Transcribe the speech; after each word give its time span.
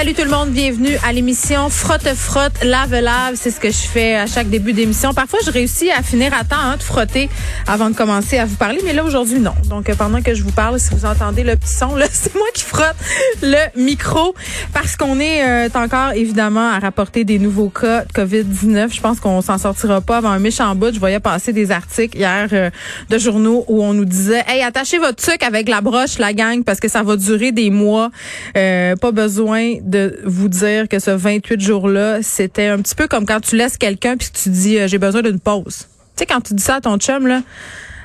Salut 0.00 0.14
tout 0.14 0.24
le 0.24 0.30
monde, 0.30 0.48
bienvenue 0.48 0.96
à 1.06 1.12
l'émission 1.12 1.68
Frotte 1.68 2.14
Frotte 2.14 2.64
Lave 2.64 2.94
Lave. 2.94 3.34
C'est 3.34 3.50
ce 3.50 3.60
que 3.60 3.68
je 3.68 3.76
fais 3.86 4.14
à 4.14 4.26
chaque 4.26 4.48
début 4.48 4.72
d'émission. 4.72 5.12
Parfois, 5.12 5.40
je 5.44 5.50
réussis 5.50 5.90
à 5.90 6.02
finir 6.02 6.32
à 6.32 6.42
temps 6.42 6.56
hein, 6.58 6.78
de 6.78 6.82
frotter 6.82 7.28
avant 7.66 7.90
de 7.90 7.94
commencer 7.94 8.38
à 8.38 8.46
vous 8.46 8.56
parler, 8.56 8.80
mais 8.82 8.94
là 8.94 9.04
aujourd'hui 9.04 9.40
non. 9.40 9.52
Donc 9.68 9.90
euh, 9.90 9.94
pendant 9.94 10.22
que 10.22 10.32
je 10.32 10.42
vous 10.42 10.52
parle, 10.52 10.80
si 10.80 10.94
vous 10.94 11.04
entendez 11.04 11.44
le 11.44 11.54
petit 11.54 11.74
son, 11.74 11.96
c'est 12.10 12.34
moi 12.34 12.46
qui 12.54 12.62
frotte 12.62 12.96
le 13.42 13.78
micro 13.78 14.34
parce 14.72 14.96
qu'on 14.96 15.20
est 15.20 15.46
euh, 15.46 15.68
encore 15.74 16.12
évidemment 16.14 16.70
à 16.70 16.78
rapporter 16.78 17.24
des 17.24 17.38
nouveaux 17.38 17.68
cas 17.68 18.06
de 18.06 18.12
Covid-19. 18.14 18.94
Je 18.94 19.02
pense 19.02 19.20
qu'on 19.20 19.42
s'en 19.42 19.58
sortira 19.58 20.00
pas 20.00 20.16
avant 20.16 20.30
un 20.30 20.38
méchant 20.38 20.74
bout. 20.74 20.94
Je 20.94 20.98
voyais 20.98 21.20
passer 21.20 21.52
des 21.52 21.72
articles 21.72 22.16
hier 22.16 22.48
euh, 22.54 22.70
de 23.10 23.18
journaux 23.18 23.66
où 23.68 23.84
on 23.84 23.92
nous 23.92 24.06
disait 24.06 24.44
"Hey, 24.48 24.62
attachez 24.62 24.96
votre 24.96 25.22
sucre 25.22 25.46
avec 25.46 25.68
la 25.68 25.82
broche, 25.82 26.16
la 26.18 26.32
gang, 26.32 26.64
parce 26.64 26.80
que 26.80 26.88
ça 26.88 27.02
va 27.02 27.18
durer 27.18 27.52
des 27.52 27.68
mois. 27.68 28.10
pas 28.54 29.12
besoin 29.12 29.74
de 29.90 30.20
vous 30.24 30.48
dire 30.48 30.88
que 30.88 30.98
ce 30.98 31.10
28 31.10 31.60
jours-là, 31.60 32.22
c'était 32.22 32.66
un 32.66 32.78
petit 32.78 32.94
peu 32.94 33.08
comme 33.08 33.26
quand 33.26 33.40
tu 33.40 33.56
laisses 33.56 33.76
quelqu'un 33.76 34.16
puis 34.16 34.28
tu 34.30 34.48
dis 34.48 34.78
euh, 34.78 34.88
j'ai 34.88 34.98
besoin 34.98 35.22
d'une 35.22 35.40
pause. 35.40 35.88
Tu 36.16 36.20
sais 36.20 36.26
quand 36.26 36.40
tu 36.40 36.54
dis 36.54 36.62
ça 36.62 36.76
à 36.76 36.80
ton 36.80 36.96
chum 36.98 37.26
là, 37.26 37.42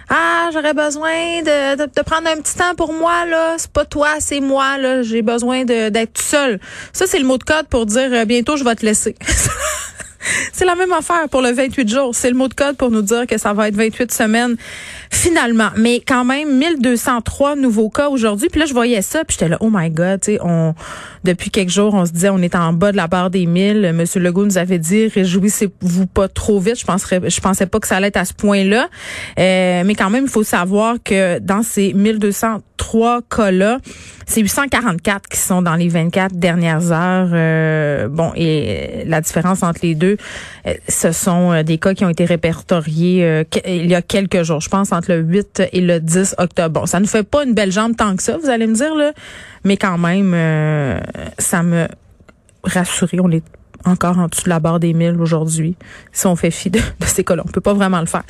ah, 0.09 0.49
j'aurais 0.53 0.73
besoin 0.73 1.41
de, 1.41 1.77
de, 1.77 2.01
prendre 2.03 2.27
un 2.27 2.35
petit 2.35 2.55
temps 2.55 2.75
pour 2.75 2.93
moi 2.93 3.25
là, 3.25 3.55
c'est 3.57 3.71
pas 3.71 3.85
toi, 3.85 4.09
c'est 4.19 4.39
moi 4.39 4.77
là, 4.77 5.01
j'ai 5.01 5.21
besoin 5.21 5.65
d'être 5.65 6.19
seul. 6.19 6.59
Ça 6.93 7.05
c'est 7.07 7.19
le 7.19 7.25
mot 7.25 7.37
de 7.37 7.43
code 7.43 7.67
pour 7.67 7.85
dire 7.85 8.09
euh, 8.11 8.25
bientôt 8.25 8.57
je 8.57 8.63
vais 8.63 8.75
te 8.75 8.85
laisser. 8.85 9.15
C'est 10.53 10.65
la 10.65 10.75
même 10.75 10.91
affaire 10.91 11.27
pour 11.29 11.41
le 11.41 11.51
28 11.51 11.89
jours. 11.89 12.15
C'est 12.15 12.29
le 12.29 12.35
mot 12.35 12.47
de 12.47 12.53
code 12.53 12.77
pour 12.77 12.91
nous 12.91 13.01
dire 13.01 13.27
que 13.27 13.37
ça 13.37 13.53
va 13.53 13.67
être 13.67 13.75
28 13.75 14.11
semaines 14.11 14.55
finalement. 15.09 15.69
Mais 15.77 16.01
quand 16.05 16.25
même, 16.25 16.57
1203 16.57 17.55
nouveaux 17.55 17.89
cas 17.89 18.09
aujourd'hui. 18.09 18.49
Puis 18.49 18.59
là, 18.59 18.65
je 18.65 18.73
voyais 18.73 19.01
ça, 19.01 19.23
puis 19.23 19.37
j'étais 19.37 19.49
là, 19.49 19.57
oh 19.59 19.69
my 19.71 19.89
God, 19.89 20.21
tu 20.21 20.33
sais, 20.33 20.39
on, 20.41 20.73
depuis 21.23 21.49
quelques 21.49 21.69
jours, 21.69 21.93
on 21.93 22.05
se 22.05 22.11
disait, 22.11 22.29
on 22.29 22.39
est 22.39 22.55
en 22.55 22.73
bas 22.73 22.91
de 22.91 22.97
la 22.97 23.07
barre 23.07 23.29
des 23.29 23.45
1000. 23.45 23.91
Monsieur 23.93 24.19
Legault 24.19 24.45
nous 24.45 24.57
avait 24.57 24.79
dit, 24.79 25.07
réjouissez-vous 25.07 26.07
pas 26.07 26.27
trop 26.27 26.59
vite. 26.59 26.79
Je 26.79 26.85
penserais, 26.85 27.21
je 27.27 27.39
pensais 27.41 27.65
pas 27.65 27.79
que 27.79 27.87
ça 27.87 27.97
allait 27.97 28.07
être 28.07 28.17
à 28.17 28.25
ce 28.25 28.33
point-là. 28.33 28.87
Euh, 29.39 29.83
mais 29.85 29.95
quand 29.95 30.09
même, 30.09 30.25
il 30.25 30.29
faut 30.29 30.43
savoir 30.43 30.97
que 31.03 31.39
dans 31.39 31.63
ces 31.63 31.93
1203 31.93 33.21
cas-là, 33.29 33.79
c'est 34.25 34.41
844 34.41 35.27
qui 35.27 35.37
sont 35.37 35.61
dans 35.61 35.75
les 35.75 35.87
24 35.87 36.35
dernières 36.35 36.91
heures. 36.91 37.29
Euh, 37.33 38.07
bon, 38.07 38.31
et 38.35 39.03
la 39.05 39.21
différence 39.21 39.63
entre 39.63 39.81
les 39.83 39.95
deux, 39.95 40.14
euh, 40.67 40.73
ce 40.87 41.11
sont 41.11 41.51
euh, 41.51 41.63
des 41.63 41.77
cas 41.77 41.93
qui 41.93 42.05
ont 42.05 42.09
été 42.09 42.25
répertoriés 42.25 43.43
il 43.65 43.87
y 43.87 43.95
a 43.95 44.01
quelques 44.01 44.43
jours, 44.43 44.61
je 44.61 44.69
pense 44.69 44.91
entre 44.91 45.11
le 45.11 45.19
8 45.19 45.63
et 45.71 45.81
le 45.81 45.99
10 45.99 46.35
octobre. 46.37 46.81
Bon, 46.81 46.85
ça 46.85 46.99
ne 46.99 47.05
fait 47.05 47.23
pas 47.23 47.43
une 47.43 47.53
belle 47.53 47.71
jambe 47.71 47.95
tant 47.95 48.15
que 48.15 48.23
ça, 48.23 48.37
vous 48.37 48.49
allez 48.49 48.67
me 48.67 48.75
dire, 48.75 48.93
là, 48.95 49.13
mais 49.63 49.77
quand 49.77 49.97
même, 49.97 50.33
ça 51.37 51.63
me 51.63 51.87
rassurait. 52.63 53.19
On 53.21 53.31
est 53.31 53.43
encore 53.85 54.17
en 54.17 54.27
dessous 54.27 54.43
de 54.45 54.49
la 54.49 54.59
barre 54.59 54.79
des 54.79 54.93
1000 54.93 55.21
aujourd'hui 55.21 55.75
si 56.11 56.25
on 56.27 56.35
fait 56.35 56.51
fi 56.51 56.69
de, 56.69 56.79
ces 57.05 57.23
cas-là. 57.23 57.43
On 57.45 57.51
peut 57.51 57.61
pas 57.61 57.73
vraiment 57.73 57.99
le 57.99 58.07
faire. 58.07 58.23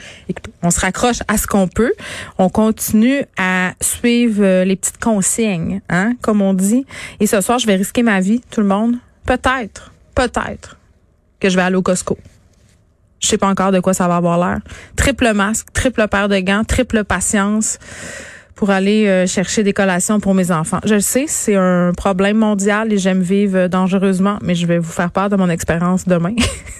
on 0.61 0.71
se 0.71 0.79
raccroche 0.79 1.19
à 1.27 1.37
ce 1.37 1.47
qu'on 1.47 1.67
peut. 1.67 1.93
On 2.37 2.49
continue 2.49 3.23
à 3.37 3.73
suivre 3.81 4.43
euh, 4.43 4.65
les 4.65 4.75
petites 4.75 4.99
consignes, 4.99 5.81
hein, 5.89 6.13
comme 6.21 6.41
on 6.41 6.53
dit. 6.53 6.85
Et 7.19 7.27
ce 7.27 7.41
soir, 7.41 7.59
je 7.59 7.67
vais 7.67 7.75
risquer 7.75 8.03
ma 8.03 8.19
vie, 8.19 8.41
tout 8.51 8.61
le 8.61 8.67
monde. 8.67 8.95
Peut-être, 9.25 9.91
peut-être 10.13 10.77
que 11.45 11.51
je 11.51 11.55
vais 11.57 11.61
aller 11.61 11.75
au 11.75 11.83
Costco. 11.83 12.17
Je 13.19 13.27
sais 13.27 13.37
pas 13.37 13.47
encore 13.47 13.71
de 13.71 13.79
quoi 13.79 13.93
ça 13.93 14.07
va 14.07 14.15
avoir 14.15 14.39
l'air. 14.39 14.61
Triple 14.95 15.31
masque, 15.33 15.67
triple 15.73 16.07
paire 16.07 16.27
de 16.27 16.39
gants, 16.39 16.63
triple 16.63 17.03
patience 17.03 17.77
pour 18.55 18.71
aller 18.71 19.05
euh, 19.05 19.27
chercher 19.27 19.61
des 19.61 19.73
collations 19.73 20.19
pour 20.19 20.33
mes 20.33 20.49
enfants. 20.49 20.79
Je 20.85 20.95
le 20.95 21.01
sais, 21.01 21.25
c'est 21.27 21.55
un 21.55 21.91
problème 21.95 22.37
mondial 22.37 22.91
et 22.91 22.97
j'aime 22.97 23.21
vivre 23.21 23.67
dangereusement, 23.67 24.39
mais 24.41 24.55
je 24.55 24.65
vais 24.65 24.79
vous 24.79 24.91
faire 24.91 25.11
part 25.11 25.29
de 25.29 25.35
mon 25.35 25.49
expérience 25.49 26.07
demain. 26.07 26.33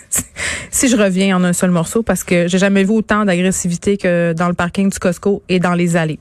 si 0.72 0.88
je 0.88 0.98
reviens 0.98 1.38
en 1.38 1.44
un 1.44 1.54
seul 1.54 1.70
morceau 1.70 2.02
parce 2.02 2.24
que 2.24 2.48
j'ai 2.48 2.58
jamais 2.58 2.86
vu 2.86 2.92
autant 2.92 3.24
d'agressivité 3.24 3.98
que 3.98 4.34
dans 4.34 4.48
le 4.48 4.56
parking 4.56 4.90
du 4.90 4.98
Costco 4.98 5.44
et 5.48 5.60
dans 5.60 5.76
les 5.76 5.96
allées. 5.96 6.20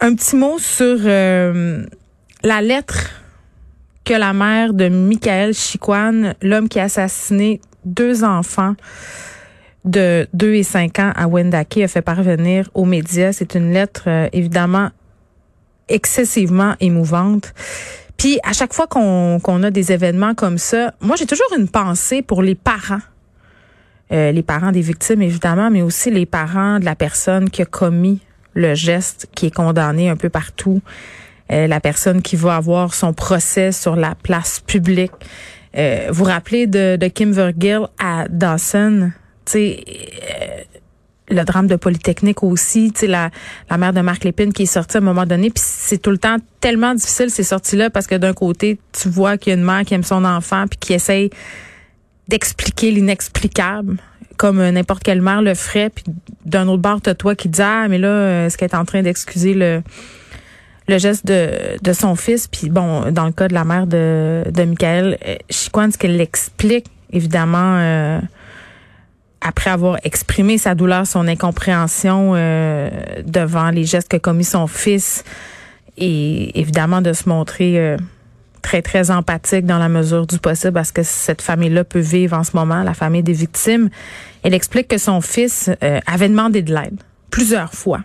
Un 0.00 0.14
petit 0.14 0.36
mot 0.36 0.58
sur 0.60 0.98
euh, 1.04 1.84
la 2.44 2.62
lettre 2.62 3.23
que 4.04 4.14
la 4.14 4.32
mère 4.32 4.74
de 4.74 4.88
Michael 4.88 5.54
Chiquan, 5.54 6.34
l'homme 6.42 6.68
qui 6.68 6.78
a 6.78 6.84
assassiné 6.84 7.60
deux 7.84 8.24
enfants, 8.24 8.74
de 9.84 10.26
2 10.32 10.54
et 10.54 10.62
5 10.62 10.98
ans 10.98 11.12
à 11.14 11.28
Wendake 11.28 11.78
a 11.78 11.88
fait 11.88 12.02
parvenir 12.02 12.70
aux 12.74 12.84
médias. 12.84 13.32
C'est 13.32 13.54
une 13.54 13.72
lettre 13.72 14.04
euh, 14.06 14.28
évidemment 14.32 14.90
excessivement 15.88 16.74
émouvante. 16.80 17.52
Puis 18.16 18.38
à 18.44 18.52
chaque 18.52 18.72
fois 18.72 18.86
qu'on 18.86 19.62
a 19.62 19.70
des 19.70 19.92
événements 19.92 20.34
comme 20.34 20.56
ça, 20.56 20.94
moi 21.00 21.16
j'ai 21.16 21.26
toujours 21.26 21.52
une 21.58 21.68
pensée 21.68 22.22
pour 22.22 22.42
les 22.42 22.54
parents. 22.54 23.02
Euh, 24.12 24.32
les 24.32 24.42
parents 24.42 24.72
des 24.72 24.80
victimes 24.80 25.22
évidemment, 25.22 25.70
mais 25.70 25.82
aussi 25.82 26.10
les 26.10 26.26
parents 26.26 26.78
de 26.78 26.84
la 26.84 26.94
personne 26.94 27.50
qui 27.50 27.62
a 27.62 27.66
commis 27.66 28.20
le 28.54 28.74
geste, 28.74 29.28
qui 29.34 29.46
est 29.46 29.54
condamné 29.54 30.08
un 30.08 30.16
peu 30.16 30.28
partout. 30.28 30.80
Euh, 31.52 31.66
la 31.66 31.80
personne 31.80 32.22
qui 32.22 32.36
va 32.36 32.56
avoir 32.56 32.94
son 32.94 33.12
procès 33.12 33.70
sur 33.70 33.96
la 33.96 34.14
place 34.14 34.60
publique. 34.60 35.12
vous 36.10 36.24
rappelez 36.24 36.66
de, 36.66 36.96
de 36.96 37.08
Kim 37.08 37.32
Vergil 37.32 37.80
à 37.98 38.26
Dawson, 38.30 39.12
sais, 39.44 39.84
euh, 39.88 40.62
le 41.28 41.44
drame 41.44 41.66
de 41.66 41.76
Polytechnique 41.76 42.42
aussi, 42.42 42.92
tu 42.92 43.06
la, 43.06 43.30
la 43.70 43.78
mère 43.78 43.92
de 43.92 44.00
Marc 44.00 44.24
Lépine 44.24 44.52
qui 44.52 44.64
est 44.64 44.66
sortie 44.66 44.98
à 44.98 45.00
un 45.00 45.04
moment 45.04 45.24
donné, 45.24 45.50
puis 45.50 45.62
c'est 45.64 45.98
tout 45.98 46.10
le 46.10 46.18
temps 46.18 46.36
tellement 46.60 46.94
difficile 46.94 47.30
ces 47.30 47.44
sorties-là 47.44 47.90
parce 47.90 48.06
que 48.06 48.14
d'un 48.14 48.34
côté, 48.34 48.78
tu 48.92 49.08
vois 49.08 49.38
qu'il 49.38 49.52
y 49.52 49.56
a 49.56 49.58
une 49.58 49.64
mère 49.64 49.84
qui 49.84 49.94
aime 49.94 50.02
son 50.02 50.24
enfant 50.24 50.66
puis 50.68 50.78
qui 50.78 50.92
essaye 50.92 51.30
d'expliquer 52.28 52.90
l'inexplicable 52.90 53.96
comme 54.36 54.68
n'importe 54.68 55.04
quelle 55.04 55.22
mère 55.22 55.42
le 55.42 55.54
ferait, 55.54 55.90
puis 55.90 56.04
d'un 56.44 56.66
autre 56.66 56.82
bord, 56.82 57.00
t'as 57.00 57.14
toi 57.14 57.36
qui 57.36 57.48
dis 57.48 57.62
ah 57.62 57.86
mais 57.88 57.98
là, 57.98 58.46
est-ce 58.46 58.58
qu'elle 58.58 58.70
est 58.70 58.76
en 58.76 58.84
train 58.84 59.02
d'excuser 59.02 59.54
le 59.54 59.82
le 60.86 60.98
geste 60.98 61.26
de, 61.26 61.78
de 61.82 61.92
son 61.92 62.14
fils, 62.14 62.46
puis 62.46 62.68
bon, 62.68 63.10
dans 63.10 63.24
le 63.24 63.32
cas 63.32 63.48
de 63.48 63.54
la 63.54 63.64
mère 63.64 63.86
de, 63.86 64.44
de 64.50 64.64
Michael 64.64 65.18
euh, 65.26 65.36
Chiquan, 65.48 65.90
ce 65.90 65.98
qu'elle 65.98 66.20
explique, 66.20 66.86
évidemment, 67.10 67.76
euh, 67.78 68.20
après 69.40 69.70
avoir 69.70 69.98
exprimé 70.04 70.58
sa 70.58 70.74
douleur, 70.74 71.06
son 71.06 71.26
incompréhension 71.26 72.32
euh, 72.34 72.90
devant 73.24 73.70
les 73.70 73.84
gestes 73.84 74.08
que 74.08 74.16
commis 74.16 74.44
son 74.44 74.66
fils, 74.66 75.24
et 75.96 76.58
évidemment 76.58 77.00
de 77.00 77.12
se 77.12 77.28
montrer 77.28 77.96
très, 78.62 78.82
très 78.82 79.12
empathique 79.12 79.64
dans 79.64 79.78
la 79.78 79.88
mesure 79.88 80.26
du 80.26 80.40
possible 80.40 80.72
parce 80.72 80.90
que 80.90 81.04
cette 81.04 81.40
famille-là 81.40 81.84
peut 81.84 82.00
vivre 82.00 82.36
en 82.36 82.42
ce 82.42 82.56
moment, 82.56 82.82
la 82.82 82.94
famille 82.94 83.22
des 83.22 83.32
victimes. 83.32 83.90
Elle 84.42 84.54
explique 84.54 84.88
que 84.88 84.98
son 84.98 85.20
fils 85.20 85.70
avait 85.80 86.28
demandé 86.28 86.62
de 86.62 86.74
l'aide 86.74 86.96
plusieurs 87.30 87.72
fois. 87.72 88.00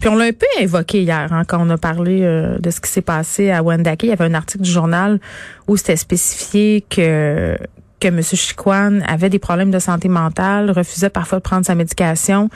Puis 0.00 0.08
on 0.08 0.16
l'a 0.16 0.24
un 0.24 0.32
peu 0.32 0.46
évoqué 0.58 1.02
hier 1.02 1.28
hein, 1.30 1.44
quand 1.46 1.64
on 1.64 1.70
a 1.70 1.76
parlé 1.78 2.20
de 2.20 2.70
ce 2.70 2.80
qui 2.80 2.90
s'est 2.90 3.02
passé 3.02 3.50
à 3.50 3.62
Wendake. 3.62 4.02
Il 4.02 4.08
y 4.08 4.12
avait 4.12 4.24
un 4.24 4.34
article 4.34 4.64
du 4.64 4.70
journal 4.70 5.20
où 5.68 5.76
c'était 5.76 5.96
spécifié 5.96 6.84
que 6.88 7.56
que 8.00 8.08
M. 8.08 8.22
Chiquan 8.22 9.00
avait 9.06 9.28
des 9.28 9.38
problèmes 9.38 9.70
de 9.70 9.78
santé 9.78 10.08
mentale, 10.08 10.70
refusait 10.70 11.10
parfois 11.10 11.38
de 11.38 11.42
prendre 11.42 11.64
sa 11.64 11.74
médication. 11.74 12.48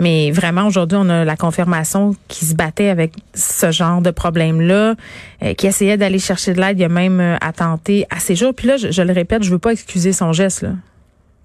Mais 0.00 0.30
vraiment, 0.30 0.66
aujourd'hui, 0.66 0.98
on 1.00 1.08
a 1.08 1.24
la 1.24 1.36
confirmation 1.36 2.14
qu'il 2.28 2.46
se 2.48 2.54
battait 2.54 2.88
avec 2.88 3.12
ce 3.34 3.70
genre 3.70 4.00
de 4.00 4.10
problème-là, 4.10 4.94
euh, 5.42 5.54
qui 5.54 5.66
essayait 5.66 5.96
d'aller 5.96 6.20
chercher 6.20 6.54
de 6.54 6.60
l'aide. 6.60 6.78
Il 6.78 6.84
a 6.84 6.88
même 6.88 7.20
euh, 7.20 7.36
à 7.40 7.52
tenter 7.52 8.06
à 8.08 8.20
ses 8.20 8.36
jours. 8.36 8.54
Puis 8.54 8.68
là, 8.68 8.76
je, 8.76 9.02
le 9.02 9.12
répète, 9.12 9.42
je 9.42 9.50
veux 9.50 9.58
pas 9.58 9.72
excuser 9.72 10.12
son 10.12 10.32
geste, 10.32 10.66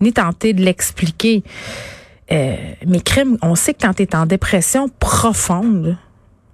ni 0.01 0.13
tenter 0.13 0.53
de 0.53 0.61
l'expliquer. 0.61 1.43
Euh, 2.33 2.55
mais 2.87 3.01
on 3.41 3.55
sait 3.55 3.73
que 3.73 3.81
quand 3.81 3.93
tu 3.93 4.03
es 4.03 4.15
en 4.15 4.25
dépression 4.25 4.89
profonde, 4.99 5.97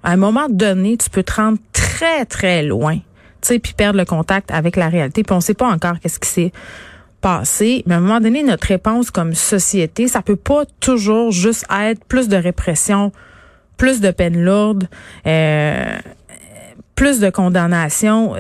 à 0.04 0.12
un 0.12 0.18
moment 0.18 0.48
donné, 0.50 0.98
tu 0.98 1.10
peux 1.10 1.24
te 1.24 1.34
rendre 1.34 1.58
très 1.74 2.26
très, 2.26 2.64
loin. 2.64 2.96
Tu 3.42 3.48
sais, 3.48 3.60
puis 3.60 3.74
perdre 3.74 3.98
le 3.98 4.06
contact 4.06 4.52
avec 4.52 4.76
la 4.76 4.90
réalité. 4.90 5.24
Puis 5.24 5.34
on 5.34 5.40
sait 5.40 5.54
pas 5.54 5.68
encore 5.68 6.00
qu'est-ce 6.00 6.20
qui 6.20 6.30
s'est 6.30 6.52
passé. 7.22 7.84
Mais 7.86 7.96
à 7.96 7.98
un 7.98 8.02
moment 8.02 8.20
donné, 8.20 8.44
notre 8.44 8.68
réponse 8.68 9.12
comme 9.12 9.34
société, 9.34 10.08
ça 10.08 10.22
peut 10.22 10.36
pas 10.36 10.66
toujours 10.80 11.32
juste 11.32 11.66
être 11.72 12.04
plus 12.06 12.28
de 12.28 12.36
répression, 12.36 13.12
plus 13.78 14.02
de 14.02 14.12
peines 14.12 14.42
lourdes, 14.42 14.88
euh, 15.26 15.98
plus 16.96 17.20
de 17.20 17.30
condamnation. 17.30 18.36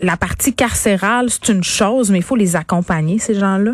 La 0.00 0.16
partie 0.16 0.54
carcérale, 0.54 1.30
c'est 1.30 1.48
une 1.48 1.64
chose, 1.64 2.10
mais 2.10 2.18
il 2.18 2.24
faut 2.24 2.36
les 2.36 2.54
accompagner, 2.54 3.18
ces 3.18 3.34
gens-là. 3.34 3.72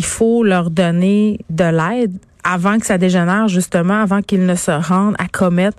Il 0.00 0.04
faut 0.06 0.42
leur 0.42 0.70
donner 0.70 1.40
de 1.50 1.64
l'aide 1.64 2.16
avant 2.42 2.78
que 2.78 2.86
ça 2.86 2.96
dégénère, 2.96 3.48
justement, 3.48 4.00
avant 4.00 4.22
qu'ils 4.22 4.46
ne 4.46 4.54
se 4.54 4.70
rendent 4.70 5.14
à 5.18 5.28
commettre 5.28 5.76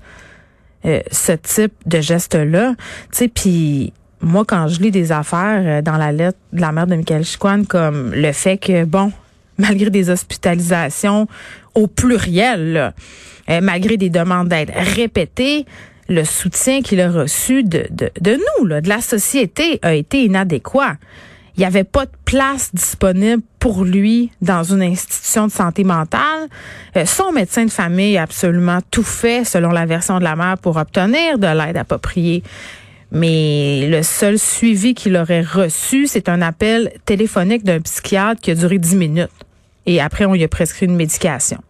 euh, 0.85 1.01
ce 1.11 1.31
type 1.31 1.73
de 1.87 2.01
geste-là. 2.01 2.75
Tu 3.11 3.17
sais, 3.17 3.27
puis 3.29 3.93
moi, 4.21 4.45
quand 4.47 4.67
je 4.67 4.79
lis 4.79 4.91
des 4.91 5.11
affaires 5.11 5.63
euh, 5.65 5.81
dans 5.81 5.97
la 5.97 6.11
lettre 6.11 6.37
de 6.53 6.61
la 6.61 6.71
mère 6.71 6.85
de 6.85 6.93
Michael 6.93 7.25
Chiquan, 7.25 7.63
comme 7.63 8.13
le 8.13 8.31
fait 8.31 8.57
que, 8.57 8.85
bon, 8.85 9.11
malgré 9.57 9.89
des 9.89 10.11
hospitalisations 10.11 11.27
au 11.73 11.87
pluriel, 11.87 12.93
euh, 13.49 13.59
malgré 13.59 13.97
des 13.97 14.11
demandes 14.11 14.49
d'aide 14.49 14.71
répétées, 14.75 15.65
le 16.09 16.23
soutien 16.25 16.83
qu'il 16.83 17.01
a 17.01 17.09
reçu 17.09 17.63
de, 17.63 17.87
de, 17.89 18.37
nous, 18.59 18.67
de 18.67 18.87
la 18.87 19.01
société, 19.01 19.79
a 19.81 19.95
été 19.95 20.25
inadéquat. 20.25 20.97
Il 21.55 21.59
n'y 21.59 21.65
avait 21.65 21.83
pas 21.83 22.05
de 22.05 22.11
place 22.25 22.73
disponible 22.73 23.43
pour 23.59 23.83
lui 23.83 24.31
dans 24.41 24.63
une 24.63 24.81
institution 24.81 25.47
de 25.47 25.51
santé 25.51 25.83
mentale. 25.83 26.47
Euh, 26.95 27.05
son 27.05 27.31
médecin 27.31 27.65
de 27.65 27.71
famille 27.71 28.17
a 28.17 28.23
absolument 28.23 28.79
tout 28.89 29.03
fait, 29.03 29.43
selon 29.43 29.69
la 29.69 29.85
version 29.85 30.19
de 30.19 30.23
la 30.23 30.35
mère, 30.35 30.57
pour 30.57 30.77
obtenir 30.77 31.37
de 31.37 31.47
l'aide 31.47 31.77
appropriée. 31.77 32.43
Mais 33.11 33.87
le 33.87 34.03
seul 34.03 34.39
suivi 34.39 34.93
qu'il 34.93 35.17
aurait 35.17 35.41
reçu, 35.41 36.07
c'est 36.07 36.29
un 36.29 36.41
appel 36.41 36.93
téléphonique 37.05 37.63
d'un 37.63 37.81
psychiatre 37.81 38.39
qui 38.39 38.51
a 38.51 38.55
duré 38.55 38.77
dix 38.77 38.95
minutes. 38.95 39.29
Et 39.85 39.99
après, 39.99 40.25
on 40.25 40.33
lui 40.33 40.43
a 40.43 40.47
prescrit 40.47 40.85
une 40.85 40.95
médication. 40.95 41.61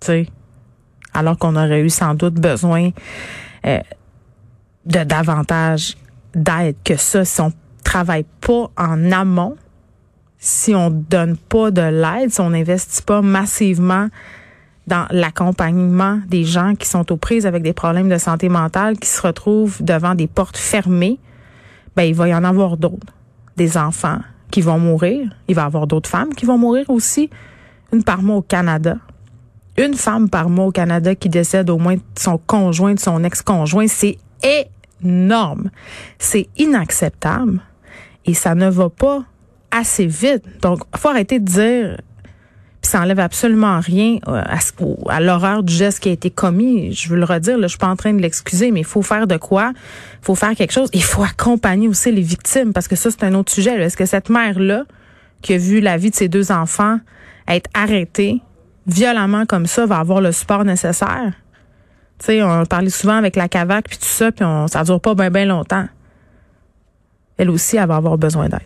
Tu 0.00 0.06
sais, 0.06 0.26
alors 1.12 1.38
qu'on 1.38 1.56
aurait 1.56 1.80
eu 1.80 1.90
sans 1.90 2.14
doute 2.14 2.34
besoin 2.34 2.90
euh, 3.66 3.80
de 4.84 5.02
davantage 5.02 5.96
d'aide 6.36 6.76
que 6.84 6.96
ça 6.96 7.24
si 7.24 7.40
on 7.40 7.52
travaille 7.82 8.26
pas 8.40 8.70
en 8.76 9.10
amont, 9.10 9.56
si 10.38 10.74
on 10.74 10.90
donne 10.90 11.36
pas 11.36 11.72
de 11.72 11.82
l'aide, 11.82 12.30
si 12.30 12.40
on 12.40 12.50
n'investit 12.50 13.02
pas 13.02 13.22
massivement 13.22 14.08
dans 14.86 15.06
l'accompagnement 15.10 16.20
des 16.28 16.44
gens 16.44 16.74
qui 16.76 16.86
sont 16.86 17.10
aux 17.10 17.16
prises 17.16 17.46
avec 17.46 17.62
des 17.62 17.72
problèmes 17.72 18.08
de 18.08 18.18
santé 18.18 18.48
mentale, 18.48 18.98
qui 18.98 19.08
se 19.08 19.20
retrouvent 19.20 19.82
devant 19.82 20.14
des 20.14 20.28
portes 20.28 20.56
fermées, 20.56 21.18
ben 21.96 22.04
il 22.04 22.14
va 22.14 22.28
y 22.28 22.34
en 22.34 22.44
avoir 22.44 22.76
d'autres. 22.76 23.12
Des 23.56 23.78
enfants 23.78 24.18
qui 24.50 24.60
vont 24.60 24.78
mourir. 24.78 25.28
Il 25.48 25.54
va 25.54 25.62
y 25.62 25.64
avoir 25.64 25.86
d'autres 25.86 26.10
femmes 26.10 26.34
qui 26.34 26.44
vont 26.44 26.58
mourir 26.58 26.88
aussi. 26.90 27.30
Une 27.92 28.04
par 28.04 28.22
mois 28.22 28.36
au 28.36 28.42
Canada. 28.42 28.98
Une 29.78 29.94
femme 29.94 30.28
par 30.28 30.50
mois 30.50 30.66
au 30.66 30.72
Canada 30.72 31.14
qui 31.14 31.28
décède 31.28 31.70
au 31.70 31.78
moins 31.78 31.96
de 31.96 32.00
son 32.18 32.38
conjoint, 32.38 32.94
de 32.94 33.00
son 33.00 33.24
ex-conjoint. 33.24 33.88
C'est 33.88 34.18
énorme. 35.04 35.70
C'est 36.18 36.48
inacceptable. 36.56 37.60
Et 38.24 38.34
ça 38.34 38.54
ne 38.54 38.68
va 38.68 38.88
pas 38.88 39.24
assez 39.70 40.06
vite. 40.06 40.42
Donc, 40.62 40.80
faut 40.96 41.08
arrêter 41.08 41.38
de 41.38 41.44
dire 41.44 41.96
puis 42.86 42.92
ça 42.92 43.00
enlève 43.00 43.18
absolument 43.18 43.80
rien 43.80 44.18
euh, 44.28 44.42
à, 44.44 44.58
à 45.08 45.20
l'horreur 45.20 45.64
du 45.64 45.74
geste 45.74 45.98
qui 45.98 46.08
a 46.08 46.12
été 46.12 46.30
commis. 46.30 46.92
Je 46.92 47.08
veux 47.08 47.16
le 47.16 47.24
redire, 47.24 47.58
là, 47.58 47.66
je 47.66 47.70
suis 47.70 47.78
pas 47.78 47.88
en 47.88 47.96
train 47.96 48.12
de 48.12 48.20
l'excuser, 48.20 48.70
mais 48.70 48.80
il 48.80 48.86
faut 48.86 49.02
faire 49.02 49.26
de 49.26 49.36
quoi? 49.36 49.72
Il 49.74 50.24
faut 50.24 50.36
faire 50.36 50.54
quelque 50.54 50.72
chose. 50.72 50.88
Il 50.92 51.02
faut 51.02 51.24
accompagner 51.24 51.88
aussi 51.88 52.12
les 52.12 52.22
victimes 52.22 52.72
parce 52.72 52.86
que 52.86 52.94
ça, 52.94 53.10
c'est 53.10 53.24
un 53.24 53.34
autre 53.34 53.50
sujet. 53.50 53.72
Est-ce 53.80 53.96
que 53.96 54.06
cette 54.06 54.30
mère-là, 54.30 54.84
qui 55.42 55.54
a 55.54 55.58
vu 55.58 55.80
la 55.80 55.96
vie 55.96 56.10
de 56.10 56.14
ses 56.14 56.28
deux 56.28 56.52
enfants 56.52 56.98
être 57.48 57.68
arrêtée 57.74 58.40
violemment 58.86 59.46
comme 59.46 59.66
ça, 59.66 59.84
va 59.86 59.98
avoir 59.98 60.20
le 60.20 60.30
support 60.30 60.64
nécessaire? 60.64 61.32
Tu 62.18 62.26
sais, 62.26 62.42
on 62.42 62.64
parlait 62.64 62.90
souvent 62.90 63.16
avec 63.16 63.36
la 63.36 63.48
CAVAC 63.48 63.88
puis 63.88 63.98
tout 63.98 64.04
ça, 64.04 64.32
puis 64.32 64.44
on, 64.44 64.68
ça 64.68 64.84
dure 64.84 65.00
pas 65.00 65.14
bien 65.14 65.30
bien 65.30 65.44
longtemps. 65.44 65.86
Elle 67.36 67.50
aussi, 67.50 67.76
elle 67.76 67.86
va 67.86 67.96
avoir 67.96 68.16
besoin 68.16 68.48
d'aide. 68.48 68.62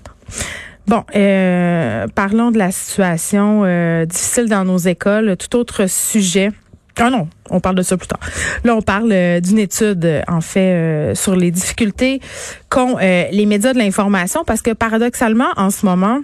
Bon, 0.87 1.05
euh, 1.14 2.06
parlons 2.14 2.50
de 2.50 2.58
la 2.58 2.73
situation 2.73 3.62
euh, 3.64 4.06
difficile 4.06 4.49
dans 4.49 4.64
nos 4.64 4.79
écoles. 4.79 5.37
Tout 5.37 5.56
autre 5.56 5.88
sujet. 5.88 6.50
Ah 6.99 7.11
non, 7.11 7.29
on 7.49 7.61
parle 7.61 7.76
de 7.76 7.82
ça 7.82 7.97
plus 7.97 8.08
tard. 8.08 8.20
Là, 8.64 8.75
on 8.75 8.82
parle 8.82 9.12
euh, 9.12 9.41
d'une 9.41 9.58
étude, 9.58 10.23
en 10.29 10.41
fait, 10.41 11.14
sur 11.14 11.37
les 11.37 11.50
difficultés 11.50 12.20
qu'ont 12.69 12.96
les 12.99 13.46
médias 13.46 13.73
de 13.73 13.79
l'information, 13.79 14.43
parce 14.44 14.62
que 14.62 14.73
paradoxalement, 14.73 15.49
en 15.56 15.70
ce 15.70 15.87
moment, 15.87 16.20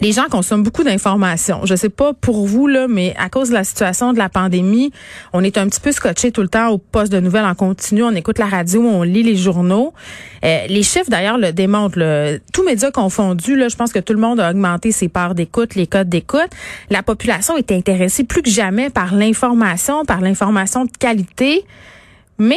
les 0.00 0.12
gens 0.12 0.26
consomment 0.30 0.62
beaucoup 0.62 0.84
d'informations. 0.84 1.60
Je 1.64 1.74
sais 1.74 1.88
pas 1.88 2.12
pour 2.12 2.46
vous 2.46 2.66
là, 2.66 2.86
mais 2.88 3.14
à 3.18 3.28
cause 3.28 3.48
de 3.48 3.54
la 3.54 3.64
situation 3.64 4.12
de 4.12 4.18
la 4.18 4.28
pandémie, 4.28 4.92
on 5.32 5.42
est 5.42 5.58
un 5.58 5.68
petit 5.68 5.80
peu 5.80 5.92
scotché 5.92 6.30
tout 6.30 6.42
le 6.42 6.48
temps 6.48 6.68
au 6.68 6.78
poste 6.78 7.12
de 7.12 7.20
nouvelles 7.20 7.44
en 7.44 7.54
continu. 7.54 8.02
On 8.02 8.14
écoute 8.14 8.38
la 8.38 8.46
radio, 8.46 8.82
on 8.82 9.02
lit 9.02 9.22
les 9.22 9.36
journaux. 9.36 9.92
Euh, 10.44 10.66
les 10.68 10.82
chiffres 10.82 11.10
d'ailleurs 11.10 11.38
le 11.38 11.52
démontrent. 11.52 11.98
Là. 11.98 12.38
Tous 12.52 12.64
médias 12.64 12.90
confondus, 12.90 13.56
là, 13.56 13.68
je 13.68 13.76
pense 13.76 13.92
que 13.92 13.98
tout 13.98 14.12
le 14.12 14.20
monde 14.20 14.38
a 14.40 14.50
augmenté 14.50 14.92
ses 14.92 15.08
parts 15.08 15.34
d'écoute, 15.34 15.74
les 15.74 15.86
codes 15.86 16.08
d'écoute. 16.08 16.50
La 16.90 17.02
population 17.02 17.56
est 17.56 17.72
intéressée 17.72 18.24
plus 18.24 18.42
que 18.42 18.50
jamais 18.50 18.90
par 18.90 19.14
l'information, 19.14 20.04
par 20.04 20.20
l'information 20.20 20.84
de 20.84 20.90
qualité. 20.98 21.64
Mais 22.38 22.56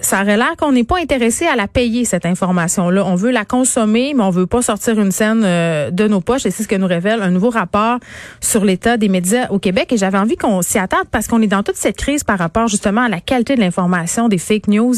ça 0.00 0.22
aurait 0.22 0.36
l'air 0.36 0.56
qu'on 0.58 0.72
n'est 0.72 0.84
pas 0.84 0.98
intéressé 0.98 1.46
à 1.46 1.56
la 1.56 1.68
payer, 1.68 2.04
cette 2.04 2.26
information-là. 2.26 3.04
On 3.04 3.14
veut 3.14 3.30
la 3.30 3.44
consommer, 3.44 4.14
mais 4.14 4.22
on 4.22 4.30
veut 4.30 4.46
pas 4.46 4.62
sortir 4.62 4.98
une 4.98 5.12
scène 5.12 5.42
euh, 5.44 5.90
de 5.90 6.08
nos 6.08 6.20
poches. 6.20 6.46
Et 6.46 6.50
c'est 6.50 6.62
ce 6.62 6.68
que 6.68 6.76
nous 6.76 6.86
révèle 6.86 7.22
un 7.22 7.30
nouveau 7.30 7.50
rapport 7.50 7.98
sur 8.40 8.64
l'état 8.64 8.96
des 8.96 9.08
médias 9.08 9.48
au 9.50 9.58
Québec. 9.58 9.92
Et 9.92 9.96
j'avais 9.96 10.18
envie 10.18 10.36
qu'on 10.36 10.62
s'y 10.62 10.78
attarde 10.78 11.08
parce 11.10 11.28
qu'on 11.28 11.42
est 11.42 11.46
dans 11.46 11.62
toute 11.62 11.76
cette 11.76 11.96
crise 11.96 12.24
par 12.24 12.38
rapport 12.38 12.68
justement 12.68 13.02
à 13.02 13.08
la 13.08 13.20
qualité 13.20 13.54
de 13.54 13.60
l'information, 13.60 14.28
des 14.28 14.38
fake 14.38 14.68
news. 14.68 14.94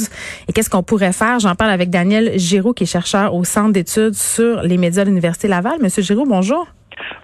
Et 0.48 0.52
qu'est-ce 0.52 0.70
qu'on 0.70 0.82
pourrait 0.82 1.12
faire? 1.12 1.40
J'en 1.40 1.54
parle 1.54 1.70
avec 1.70 1.90
Daniel 1.90 2.38
Giraud, 2.38 2.72
qui 2.72 2.84
est 2.84 2.86
chercheur 2.86 3.34
au 3.34 3.44
Centre 3.44 3.72
d'études 3.72 4.14
sur 4.14 4.62
les 4.62 4.78
médias 4.78 5.04
de 5.04 5.08
l'Université 5.08 5.48
Laval. 5.48 5.78
Monsieur 5.80 6.02
Giraud, 6.02 6.26
bonjour. 6.26 6.66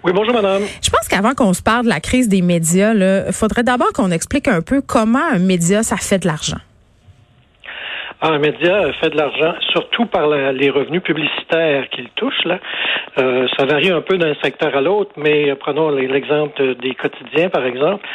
Oui, 0.03 0.11
bonjour 0.13 0.33
madame. 0.33 0.63
Je 0.81 0.89
pense 0.89 1.07
qu'avant 1.07 1.33
qu'on 1.33 1.53
se 1.53 1.61
parle 1.61 1.85
de 1.85 1.89
la 1.89 1.99
crise 1.99 2.27
des 2.27 2.41
médias, 2.41 2.93
il 2.93 3.33
faudrait 3.33 3.63
d'abord 3.63 3.91
qu'on 3.93 4.11
explique 4.11 4.47
un 4.47 4.61
peu 4.61 4.81
comment 4.81 5.23
un 5.31 5.39
média, 5.39 5.83
ça 5.83 5.97
fait 5.97 6.19
de 6.19 6.27
l'argent. 6.27 6.57
Ah, 8.21 8.33
un 8.33 8.39
média 8.39 8.91
fait 8.99 9.11
de 9.11 9.17
l'argent, 9.17 9.53
surtout 9.71 10.05
par 10.05 10.27
les 10.27 10.69
revenus 10.69 11.01
publicitaires 11.01 11.87
qu'il 11.89 12.09
touche. 12.17 12.43
Là. 12.43 12.59
Euh, 13.17 13.47
ça 13.57 13.65
varie 13.65 13.91
un 13.91 14.01
peu 14.01 14.17
d'un 14.17 14.33
secteur 14.43 14.75
à 14.75 14.81
l'autre, 14.81 15.11
mais 15.15 15.55
prenons 15.55 15.89
l'exemple 15.89 16.75
des 16.75 16.95
quotidiens, 16.95 17.47
par 17.49 17.65
exemple. 17.65 18.05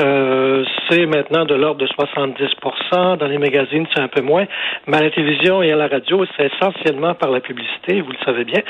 Euh, 0.00 0.64
c'est 0.88 1.06
maintenant 1.06 1.44
de 1.44 1.56
l'ordre 1.56 1.80
de 1.80 1.88
70% 1.88 3.16
Dans 3.16 3.26
les 3.26 3.38
magazines, 3.38 3.84
c'est 3.92 4.00
un 4.00 4.06
peu 4.06 4.22
moins. 4.22 4.46
Mais 4.86 4.98
à 4.98 5.02
la 5.02 5.10
télévision 5.10 5.60
et 5.60 5.72
à 5.72 5.76
la 5.76 5.88
radio, 5.88 6.24
c'est 6.36 6.52
essentiellement 6.52 7.14
par 7.14 7.32
la 7.32 7.40
publicité, 7.40 8.00
vous 8.00 8.12
le 8.12 8.24
savez 8.24 8.44
bien. 8.44 8.62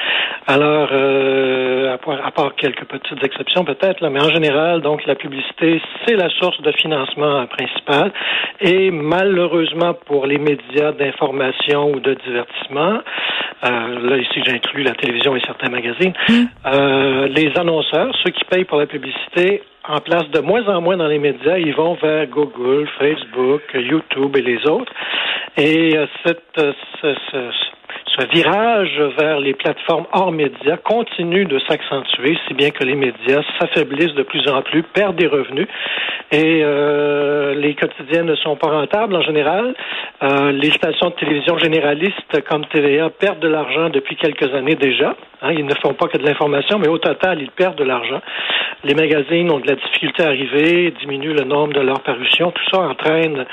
Alors, 0.47 0.89
euh, 0.93 1.93
à, 1.93 2.31
part, 2.31 2.55
quelques 2.57 2.87
petites 2.87 3.23
exceptions 3.23 3.65
peut-être, 3.65 4.09
mais 4.09 4.23
en 4.23 4.31
général, 4.31 4.81
donc 4.81 5.05
la 5.05 5.17
publicité, 5.17 5.83
c'est 6.07 6.17
la 6.17 6.31
source 6.31 6.63
de 6.63 6.73
financement 6.73 7.47
principale. 7.47 8.11
Et 8.63 8.91
malheureusement 8.91 9.93
pour 10.07 10.27
les 10.27 10.39
médias, 10.39 10.78
d'information 10.97 11.91
ou 11.91 12.01
de 12.01 12.15
divertissement, 12.15 13.01
euh, 13.65 14.11
là 14.11 14.17
ici 14.17 14.43
j'inclus 14.45 14.83
la 14.83 14.95
télévision 14.95 15.35
et 15.37 15.41
certains 15.41 15.71
magazines, 15.71 16.13
mm. 16.29 16.45
euh, 16.67 17.29
les 17.29 17.53
annonceurs, 17.59 18.15
ceux 18.25 18.31
qui 18.31 18.45
payent 18.45 18.65
pour 18.65 18.79
la 18.79 18.87
publicité, 18.87 19.63
en 19.89 19.99
place 19.99 20.29
de 20.31 20.41
moins 20.41 20.67
en 20.69 20.81
moins 20.81 20.97
dans 20.97 21.07
les 21.07 21.19
médias, 21.19 21.59
ils 21.59 21.75
vont 21.75 21.95
vers 21.95 22.27
Google, 22.27 22.87
Facebook, 22.99 23.63
YouTube 23.75 24.37
et 24.37 24.43
les 24.43 24.67
autres. 24.67 24.93
Et 25.57 25.97
euh, 25.97 26.07
cette, 26.25 26.61
ce, 27.01 27.15
ce 28.19 28.27
virage 28.27 29.01
vers 29.19 29.39
les 29.39 29.55
plateformes 29.55 30.07
hors 30.13 30.33
médias 30.33 30.77
continue 30.79 31.45
de 31.45 31.59
s'accentuer, 31.61 32.37
si 32.47 32.55
bien 32.55 32.71
que 32.71 32.83
les 32.83 32.97
médias 32.97 33.43
s'affaiblissent 33.59 34.15
de 34.15 34.23
plus 34.23 34.49
en 34.49 34.63
plus, 34.63 34.83
perdent 34.83 35.17
des 35.17 35.27
revenus 35.27 35.69
et 36.33 36.61
euh, 36.63 37.55
les 37.55 37.75
quotidiens 37.75 38.25
ne 38.25 38.35
sont 38.37 38.57
pas 38.57 38.69
rentables 38.69 39.15
en 39.15 39.23
général. 39.23 39.75
Euh, 40.23 40.53
les 40.53 40.71
stations 40.71 41.11
de 41.11 41.15
télévision 41.15 41.59
généralistes 41.59 42.43
comme 42.49 42.65
TVA 42.67 43.09
perdent 43.11 43.41
de 43.41 43.49
l'argent 43.49 43.89
depuis 43.89 44.17
quelques 44.17 44.53
années 44.55 44.75
déjà. 44.75 45.15
Hein, 45.41 45.53
ils 45.53 45.65
ne 45.65 45.75
font 45.75 45.95
pas 45.95 46.09
que 46.09 46.19
de 46.19 46.25
l'information, 46.25 46.79
mais 46.79 46.89
au 46.89 46.99
total, 46.99 47.41
ils 47.41 47.51
perdent 47.51 47.79
de 47.79 47.85
l'argent. 47.85 48.21
Les 48.85 48.95
magazines 48.95 49.51
ont 49.51 49.61
de 49.61 49.67
la 49.67 49.75
difficulté 49.75 50.23
à 50.23 50.29
arriver, 50.29 50.93
diminuent 51.01 51.35
le 51.35 51.45
nombre 51.45 51.75
de 51.75 51.81
leurs 51.81 52.01
parutions. 52.01 52.51
Tout 52.51 52.63
ça 52.73 52.81
entraîne, 52.81 53.45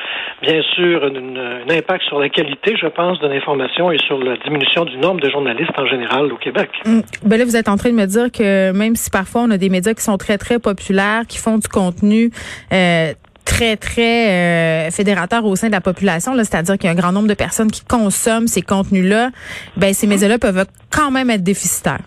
bien 0.41 0.61
sûr, 0.75 1.03
un 1.03 1.69
impact 1.69 2.03
sur 2.05 2.19
la 2.19 2.29
qualité, 2.29 2.75
je 2.79 2.87
pense, 2.87 3.19
de 3.19 3.27
l'information 3.27 3.91
et 3.91 3.97
sur 3.99 4.17
la 4.17 4.37
diminution 4.37 4.85
du 4.85 4.97
nombre 4.97 5.21
de 5.21 5.29
journalistes 5.29 5.77
en 5.77 5.85
général 5.85 6.31
au 6.31 6.37
Québec. 6.37 6.69
Hum, 6.85 7.01
ben 7.23 7.37
là, 7.37 7.45
vous 7.45 7.55
êtes 7.55 7.69
en 7.69 7.77
train 7.77 7.89
de 7.89 7.95
me 7.95 8.05
dire 8.05 8.31
que 8.31 8.71
même 8.71 8.95
si 8.95 9.09
parfois 9.09 9.41
on 9.41 9.51
a 9.51 9.57
des 9.57 9.69
médias 9.69 9.93
qui 9.93 10.03
sont 10.03 10.17
très, 10.17 10.37
très 10.37 10.59
populaires, 10.59 11.23
qui 11.27 11.37
font 11.37 11.57
du 11.57 11.67
contenu 11.67 12.29
euh, 12.73 13.13
très, 13.55 13.77
très 13.77 14.29
euh, 14.29 14.91
fédérateur 14.91 15.45
au 15.45 15.55
sein 15.55 15.67
de 15.67 15.71
la 15.71 15.81
population, 15.81 16.35
c'est-à-dire 16.35 16.77
qu'il 16.77 16.87
y 16.87 16.89
a 16.89 16.91
un 16.91 16.95
grand 16.95 17.13
nombre 17.13 17.29
de 17.29 17.33
personnes 17.33 17.71
qui 17.71 17.83
consomment 17.85 18.47
ces 18.47 18.61
contenus-là, 18.61 19.29
ben 19.77 19.93
ces 19.93 20.07
médias-là 20.07 20.37
peuvent 20.39 20.65
quand 20.89 21.09
même 21.09 21.29
être 21.29 21.43
déficitaires. 21.43 22.01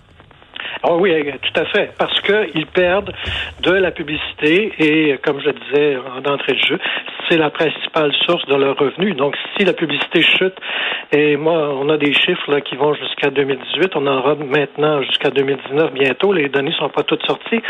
Oh 0.85 0.99
oui, 1.01 1.13
tout 1.43 1.61
à 1.61 1.65
fait, 1.67 1.91
parce 1.99 2.21
qu'ils 2.21 2.67
perdent 2.67 3.13
de 3.63 3.73
la 3.73 3.91
publicité 3.91 4.73
et, 4.79 5.19
comme 5.19 5.41
je 5.41 5.51
disais 5.51 5.97
d'entrée 6.23 6.53
de 6.53 6.59
jeu, 6.59 6.79
c'est 7.29 7.37
la 7.37 7.51
principale 7.51 8.13
source 8.27 8.47
de 8.47 8.55
leurs 8.55 8.77
revenus. 8.77 9.17
Donc, 9.17 9.37
si 9.57 9.65
la 9.65 9.73
publicité 9.73 10.23
chute, 10.23 10.55
et 11.13 11.37
moi, 11.37 11.75
on 11.75 11.89
a 11.89 11.97
des 11.97 12.13
chiffres 12.13 12.51
là, 12.51 12.61
qui 12.61 12.77
vont 12.77 12.95
jusqu'à 12.95 13.31
2018, 13.31 13.97
on 13.97 14.07
en 14.07 14.19
aura 14.19 14.35
maintenant 14.37 15.03
jusqu'à 15.03 15.31
2019 15.31 15.93
bientôt, 15.93 16.33
les 16.33 16.49
données 16.49 16.73
sont 16.79 16.89
pas 16.91 17.03
toutes 17.03 17.27
sorties, 17.27 17.61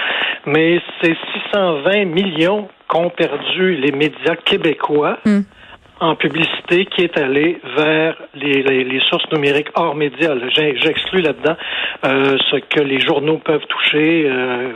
mais 0.47 0.81
c'est 1.01 1.17
620 1.53 2.05
millions 2.05 2.69
qu'ont 2.89 3.11
perdu 3.11 3.75
les 3.77 3.93
médias 3.93 4.37
québécois. 4.37 5.19
Hmm 5.25 5.43
en 6.01 6.15
publicité 6.15 6.87
qui 6.87 7.03
est 7.03 7.17
allé 7.19 7.61
vers 7.77 8.17
les, 8.35 9.01
sources 9.11 9.31
numériques 9.33 9.69
hors 9.75 9.95
médias. 9.95 10.35
J'exclus 10.55 11.23
là-dedans 11.23 11.57
euh, 12.05 12.37
ce 12.51 12.57
que 12.57 12.81
les 12.81 13.01
journaux 13.01 13.39
peuvent 13.39 13.67
toucher. 13.67 14.25
Euh, 14.27 14.73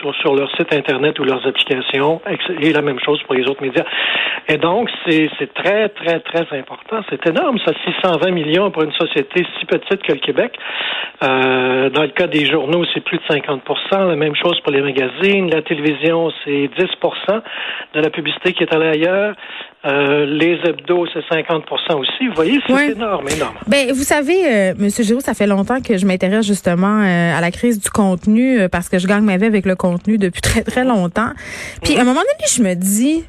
sur, 0.00 0.14
sur, 0.16 0.34
leur 0.34 0.50
site 0.56 0.72
Internet 0.72 1.18
ou 1.18 1.24
leurs 1.24 1.46
applications, 1.46 2.22
et 2.60 2.72
la 2.72 2.82
même 2.82 2.98
chose 3.00 3.22
pour 3.24 3.34
les 3.34 3.44
autres 3.44 3.62
médias. 3.62 3.84
Et 4.48 4.56
donc, 4.56 4.90
c'est 5.06 5.28
très, 5.54 5.88
très, 5.90 6.20
très 6.20 6.58
important. 6.58 7.00
C'est 7.10 7.26
énorme, 7.26 7.58
ça, 7.64 7.72
620 7.84 8.30
millions 8.30 8.70
pour 8.70 8.82
une 8.84 8.92
société 8.92 9.44
si 9.58 9.66
petite 9.66 10.02
que 10.02 10.12
le 10.12 10.18
Québec. 10.18 10.56
Euh, 11.22 11.90
dans 11.90 12.02
le 12.02 12.08
cas 12.08 12.26
des 12.26 12.46
journaux, 12.46 12.84
c'est 12.92 13.00
plus 13.04 13.18
de 13.18 13.24
50% 13.24 14.08
La 14.08 14.16
même 14.16 14.34
chose 14.34 14.58
pour 14.60 14.72
les 14.72 14.82
magazines. 14.82 15.50
La 15.50 15.62
télévision, 15.62 16.32
c'est 16.44 16.68
10% 16.76 17.42
de 17.94 18.00
la 18.00 18.10
publicité 18.10 18.52
qui 18.52 18.64
est 18.64 18.74
allée 18.74 18.88
ailleurs. 18.88 19.34
Euh, 19.84 20.26
les 20.26 20.60
hebdos, 20.64 21.06
c'est 21.12 21.20
50% 21.20 21.94
aussi. 21.96 22.28
Vous 22.28 22.34
voyez, 22.34 22.60
c'est 22.66 22.92
énorme, 22.92 23.28
énorme. 23.28 23.56
Ben, 23.66 23.90
vous 23.92 24.04
savez, 24.04 24.46
euh, 24.46 24.74
Monsieur 24.78 25.02
Giraud, 25.02 25.20
ça 25.20 25.34
fait 25.34 25.48
longtemps 25.48 25.80
que 25.80 25.98
je 25.98 26.06
m'intéresse 26.06 26.46
justement 26.46 27.02
euh, 27.02 27.36
à 27.36 27.40
la 27.40 27.50
crise 27.50 27.80
du 27.80 27.90
contenu 27.90 28.60
euh, 28.60 28.68
parce 28.68 28.88
que 28.88 28.98
je 28.98 29.08
gagne 29.08 29.24
ma 29.24 29.38
vie 29.38 29.46
avec 29.46 29.66
le 29.66 29.74
contenu 29.74 30.18
depuis 30.18 30.40
très, 30.40 30.62
très 30.62 30.84
longtemps. 30.84 31.30
Puis, 31.82 31.96
à 31.96 32.02
un 32.02 32.04
moment 32.04 32.20
donné, 32.20 32.46
je 32.48 32.62
me 32.62 32.74
dis, 32.74 33.24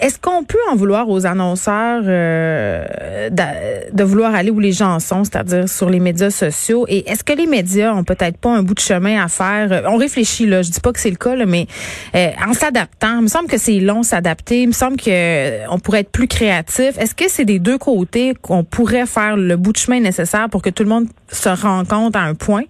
est-ce 0.00 0.18
qu'on 0.18 0.44
peut 0.44 0.58
en 0.70 0.76
vouloir 0.76 1.08
aux 1.08 1.26
annonceurs 1.26 2.02
euh, 2.06 3.30
de, 3.30 4.04
vouloir 4.04 4.34
aller 4.34 4.50
où 4.50 4.60
les 4.60 4.72
gens 4.72 5.00
sont, 5.00 5.24
c'est-à-dire 5.24 5.68
sur 5.68 5.90
les 5.90 5.98
médias 5.98 6.30
sociaux? 6.30 6.86
Et 6.88 7.10
est-ce 7.10 7.24
que 7.24 7.32
les 7.32 7.46
médias 7.46 7.92
ont 7.92 8.04
peut-être 8.04 8.38
pas 8.38 8.50
un 8.50 8.62
bout 8.62 8.74
de 8.74 8.80
chemin 8.80 9.22
à 9.22 9.28
faire? 9.28 9.84
On 9.88 9.96
réfléchit 9.96 10.46
là, 10.46 10.62
je 10.62 10.70
dis 10.70 10.80
pas 10.80 10.92
que 10.92 11.00
c'est 11.00 11.10
le 11.10 11.16
cas, 11.16 11.34
mais 11.46 11.66
euh, 12.14 12.30
en 12.46 12.52
s'adaptant, 12.52 13.18
il 13.18 13.22
me 13.22 13.28
semble 13.28 13.48
que 13.48 13.58
c'est 13.58 13.80
long 13.80 14.02
s'adapter. 14.02 14.62
Il 14.62 14.68
me 14.68 14.72
semble 14.72 14.96
que 14.96 15.08
euh, 15.08 15.78
pourrait 15.82 16.00
être 16.00 16.12
plus 16.12 16.28
créatif. 16.28 16.96
Est-ce 16.98 17.14
que 17.14 17.28
c'est 17.28 17.44
des 17.44 17.58
deux 17.58 17.78
côtés 17.78 18.34
qu'on 18.40 18.62
pourrait 18.62 19.06
faire 19.06 19.36
le 19.36 19.56
bout 19.56 19.72
de 19.72 19.78
chemin 19.78 20.00
nécessaire 20.00 20.48
pour 20.48 20.62
que 20.62 20.70
tout 20.70 20.84
le 20.84 20.88
monde 20.88 21.06
se 21.30 21.48
rencontre 21.48 22.18
à 22.18 22.22
un 22.22 22.34
point? 22.34 22.64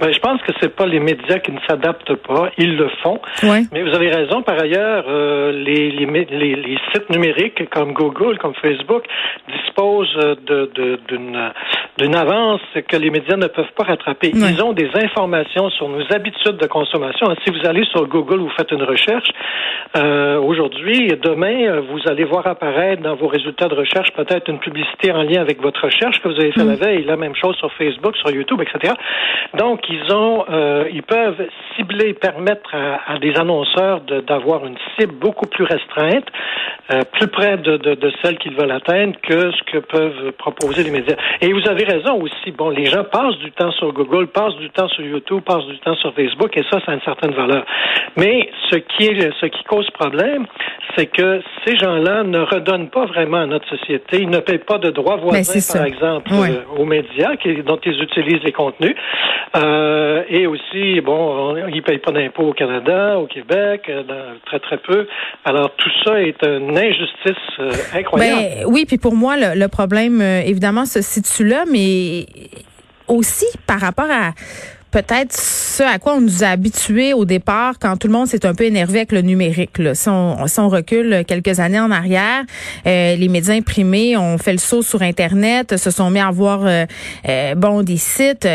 Ben, 0.00 0.12
je 0.12 0.18
pense 0.20 0.40
que 0.42 0.52
c'est 0.60 0.74
pas 0.74 0.86
les 0.86 1.00
médias 1.00 1.40
qui 1.40 1.50
ne 1.50 1.58
s'adaptent 1.68 2.14
pas, 2.14 2.50
ils 2.56 2.76
le 2.76 2.88
font. 3.02 3.20
Mais 3.72 3.82
vous 3.82 3.94
avez 3.94 4.10
raison. 4.10 4.42
Par 4.42 4.60
ailleurs, 4.60 5.04
euh, 5.08 5.50
les, 5.52 5.90
les, 5.90 6.06
les, 6.06 6.54
les, 6.54 6.78
sites 6.92 7.10
numériques 7.10 7.68
comme 7.70 7.92
Google, 7.92 8.38
comme 8.38 8.54
Facebook, 8.54 9.04
disposent 9.48 10.14
de, 10.14 10.70
d'une, 11.08 11.52
d'une 11.98 12.14
avance 12.14 12.60
que 12.86 12.96
les 12.96 13.10
médias 13.10 13.36
ne 13.36 13.48
peuvent 13.48 13.72
pas 13.76 13.84
rattraper. 13.84 14.30
Ils 14.34 14.62
ont 14.62 14.72
des 14.72 14.88
informations 14.94 15.68
sur 15.70 15.88
nos 15.88 16.04
habitudes 16.12 16.58
de 16.58 16.66
consommation. 16.66 17.26
Si 17.44 17.50
vous 17.50 17.66
allez 17.66 17.84
sur 17.86 18.06
Google, 18.06 18.38
vous 18.38 18.52
faites 18.56 18.70
une 18.70 18.84
recherche. 18.84 19.28
Euh, 19.96 20.38
aujourd'hui, 20.38 21.08
demain, 21.22 21.80
vous 21.80 22.00
allez 22.08 22.24
voir 22.24 22.46
apparaître 22.46 23.02
dans 23.02 23.16
vos 23.16 23.26
résultats 23.28 23.68
de 23.68 23.74
recherche 23.74 24.12
peut-être 24.12 24.48
une 24.48 24.60
publicité 24.60 25.10
en 25.12 25.22
lien 25.22 25.40
avec 25.40 25.60
votre 25.60 25.84
recherche 25.84 26.20
que 26.20 26.28
vous 26.28 26.38
avez 26.38 26.52
fait 26.52 26.64
la 26.64 26.76
veille. 26.76 27.04
La 27.04 27.16
même 27.16 27.34
chose 27.34 27.56
sur 27.56 27.72
Facebook, 27.72 28.16
sur 28.16 28.30
YouTube, 28.30 28.60
etc. 28.62 28.94
Donc, 29.54 29.87
ont, 30.12 30.44
euh, 30.50 30.88
ils 30.92 31.02
peuvent 31.02 31.42
cibler, 31.76 32.14
permettre 32.14 32.74
à, 32.74 33.18
des 33.18 33.34
annonceurs 33.36 34.00
d'avoir 34.00 34.66
une 34.66 34.76
cible 34.96 35.14
beaucoup 35.14 35.46
plus 35.46 35.64
restreinte, 35.64 36.26
euh, 36.92 37.02
plus 37.12 37.28
près 37.28 37.56
de, 37.56 37.76
de, 37.76 37.94
de 37.94 38.12
celle 38.22 38.38
qu'ils 38.38 38.54
veulent 38.54 38.70
atteindre 38.70 39.14
que 39.22 39.50
ce 39.52 39.62
que 39.64 39.78
peuvent 39.78 40.32
proposer 40.32 40.84
les 40.84 40.90
médias. 40.90 41.16
Et 41.40 41.52
vous 41.52 41.68
avez 41.68 41.84
raison 41.84 42.20
aussi. 42.20 42.50
Bon, 42.52 42.70
les 42.70 42.86
gens 42.86 43.04
passent 43.04 43.38
du 43.38 43.50
temps 43.52 43.72
sur 43.72 43.92
Google, 43.92 44.28
passent 44.28 44.56
du 44.56 44.70
temps 44.70 44.88
sur 44.88 45.04
YouTube, 45.04 45.42
passent 45.42 45.66
du 45.66 45.78
temps 45.78 45.96
sur 45.96 46.14
Facebook, 46.14 46.56
et 46.56 46.62
ça, 46.70 46.80
ça 46.84 46.92
a 46.92 46.94
une 46.94 47.02
certaine 47.02 47.32
valeur. 47.32 47.64
Mais 48.16 48.50
ce 48.70 48.76
qui 48.76 49.04
est, 49.04 49.30
ce 49.40 49.46
qui 49.46 49.64
cause 49.64 49.88
problème, 49.90 50.46
c'est 50.96 51.06
que 51.06 51.42
ces 51.64 51.76
gens-là 51.76 52.24
ne 52.24 52.40
redonnent 52.40 52.90
pas 52.90 53.06
vraiment 53.06 53.38
à 53.38 53.46
notre 53.46 53.68
société. 53.68 54.18
Ils 54.22 54.30
ne 54.30 54.40
payent 54.40 54.58
pas 54.58 54.78
de 54.78 54.90
droits 54.90 55.16
ben, 55.16 55.22
voisins, 55.22 55.78
par 55.78 55.86
exemple, 55.86 56.30
euh, 56.32 56.62
aux 56.76 56.84
médias 56.84 57.36
qui, 57.36 57.62
dont 57.62 57.78
ils 57.84 58.02
utilisent 58.02 58.42
les 58.42 58.52
contenus. 58.52 58.94
Euh, 59.56 59.77
et 60.28 60.46
aussi, 60.46 61.00
bon, 61.00 61.56
ils 61.56 61.76
ne 61.76 61.80
payent 61.80 61.98
pas 61.98 62.12
d'impôts 62.12 62.48
au 62.48 62.52
Canada, 62.52 63.18
au 63.18 63.26
Québec, 63.26 63.82
euh, 63.88 64.02
très 64.46 64.60
très 64.60 64.78
peu. 64.78 65.06
Alors 65.44 65.70
tout 65.76 65.90
ça 66.04 66.20
est 66.20 66.44
une 66.44 66.76
injustice 66.76 67.36
euh, 67.58 67.72
incroyable. 67.94 68.40
Ben, 68.40 68.64
oui, 68.66 68.84
puis 68.86 68.98
pour 68.98 69.14
moi, 69.14 69.36
le 69.36 69.66
problème, 69.68 70.20
évidemment, 70.20 70.84
se 70.84 71.00
situe 71.00 71.44
là, 71.44 71.64
mais 71.70 72.26
aussi 73.08 73.46
par 73.66 73.80
rapport 73.80 74.10
à 74.10 74.32
peut-être 74.90 75.36
ce 75.36 75.82
à 75.82 75.98
quoi 75.98 76.14
on 76.14 76.20
nous 76.20 76.44
a 76.44 76.48
habitués 76.48 77.12
au 77.12 77.24
départ 77.24 77.78
quand 77.78 77.96
tout 77.96 78.06
le 78.06 78.12
monde 78.12 78.26
s'est 78.26 78.46
un 78.46 78.54
peu 78.54 78.64
énervé 78.64 78.98
avec 78.98 79.12
le 79.12 79.22
numérique. 79.22 79.78
Là. 79.78 79.94
Si, 79.94 80.08
on, 80.08 80.46
si 80.46 80.58
on 80.60 80.68
recule 80.68 81.24
quelques 81.26 81.60
années 81.60 81.80
en 81.80 81.90
arrière, 81.90 82.44
euh, 82.86 83.16
les 83.16 83.28
médias 83.28 83.54
imprimés 83.54 84.16
ont 84.16 84.38
fait 84.38 84.52
le 84.52 84.58
saut 84.58 84.82
sur 84.82 85.02
Internet, 85.02 85.76
se 85.76 85.90
sont 85.90 86.10
mis 86.10 86.20
à 86.20 86.30
voir 86.30 86.64
euh, 86.64 86.86
euh, 87.28 87.54
bon 87.54 87.82
des 87.82 87.96
sites, 87.96 88.48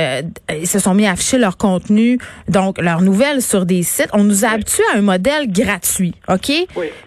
ils 0.51 0.67
se 0.67 0.79
sont 0.79 0.93
mis 0.93 1.05
à 1.05 1.11
afficher 1.11 1.37
leur 1.37 1.57
contenu, 1.57 2.19
donc 2.49 2.81
leurs 2.81 3.01
nouvelles 3.01 3.41
sur 3.41 3.65
des 3.65 3.83
sites. 3.83 4.09
On 4.13 4.23
nous 4.23 4.45
a 4.45 4.49
habitués 4.49 4.83
à 4.93 4.97
un 4.97 5.01
modèle 5.01 5.51
gratuit, 5.51 6.13
OK? 6.27 6.51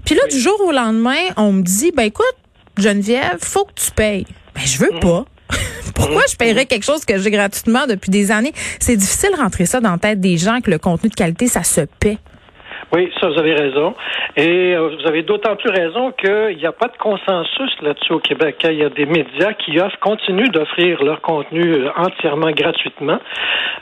Puis 0.04 0.14
là, 0.14 0.26
du 0.30 0.38
jour 0.38 0.60
au 0.66 0.72
lendemain, 0.72 1.14
on 1.36 1.52
me 1.52 1.62
dit, 1.62 1.92
ben 1.94 2.04
écoute, 2.04 2.34
Geneviève, 2.78 3.38
faut 3.40 3.64
que 3.64 3.74
tu 3.74 3.90
payes. 3.90 4.26
Ben 4.54 4.62
je 4.64 4.78
veux 4.78 4.92
mm. 4.94 5.00
pas. 5.00 5.24
Pourquoi 5.94 6.22
je 6.30 6.36
paierais 6.36 6.66
quelque 6.66 6.84
chose 6.84 7.04
que 7.04 7.18
j'ai 7.18 7.30
gratuitement 7.30 7.86
depuis 7.86 8.10
des 8.10 8.30
années? 8.30 8.52
C'est 8.80 8.96
difficile 8.96 9.30
de 9.32 9.40
rentrer 9.40 9.66
ça 9.66 9.80
dans 9.80 9.92
la 9.92 9.98
tête 9.98 10.20
des 10.20 10.36
gens 10.36 10.60
que 10.60 10.70
le 10.70 10.78
contenu 10.78 11.08
de 11.08 11.14
qualité, 11.14 11.46
ça 11.46 11.62
se 11.62 11.82
paie. 12.00 12.18
Oui, 12.92 13.10
ça, 13.20 13.28
vous 13.28 13.38
avez 13.38 13.54
raison. 13.54 13.94
Et 14.36 14.74
euh, 14.74 14.90
vous 14.96 15.08
avez 15.08 15.22
d'autant 15.22 15.56
plus 15.56 15.70
raison 15.70 16.12
qu'il 16.12 16.56
n'y 16.56 16.66
a 16.66 16.72
pas 16.72 16.86
de 16.88 16.96
consensus 16.96 17.70
là-dessus 17.82 18.12
au 18.12 18.20
Québec. 18.20 18.56
Il 18.64 18.78
y 18.78 18.84
a 18.84 18.90
des 18.90 19.06
médias 19.06 19.54
qui 19.54 19.76
continuent 20.00 20.50
d'offrir 20.50 21.02
leur 21.02 21.20
contenu 21.20 21.74
euh, 21.74 21.90
entièrement 21.96 22.50
gratuitement. 22.52 23.18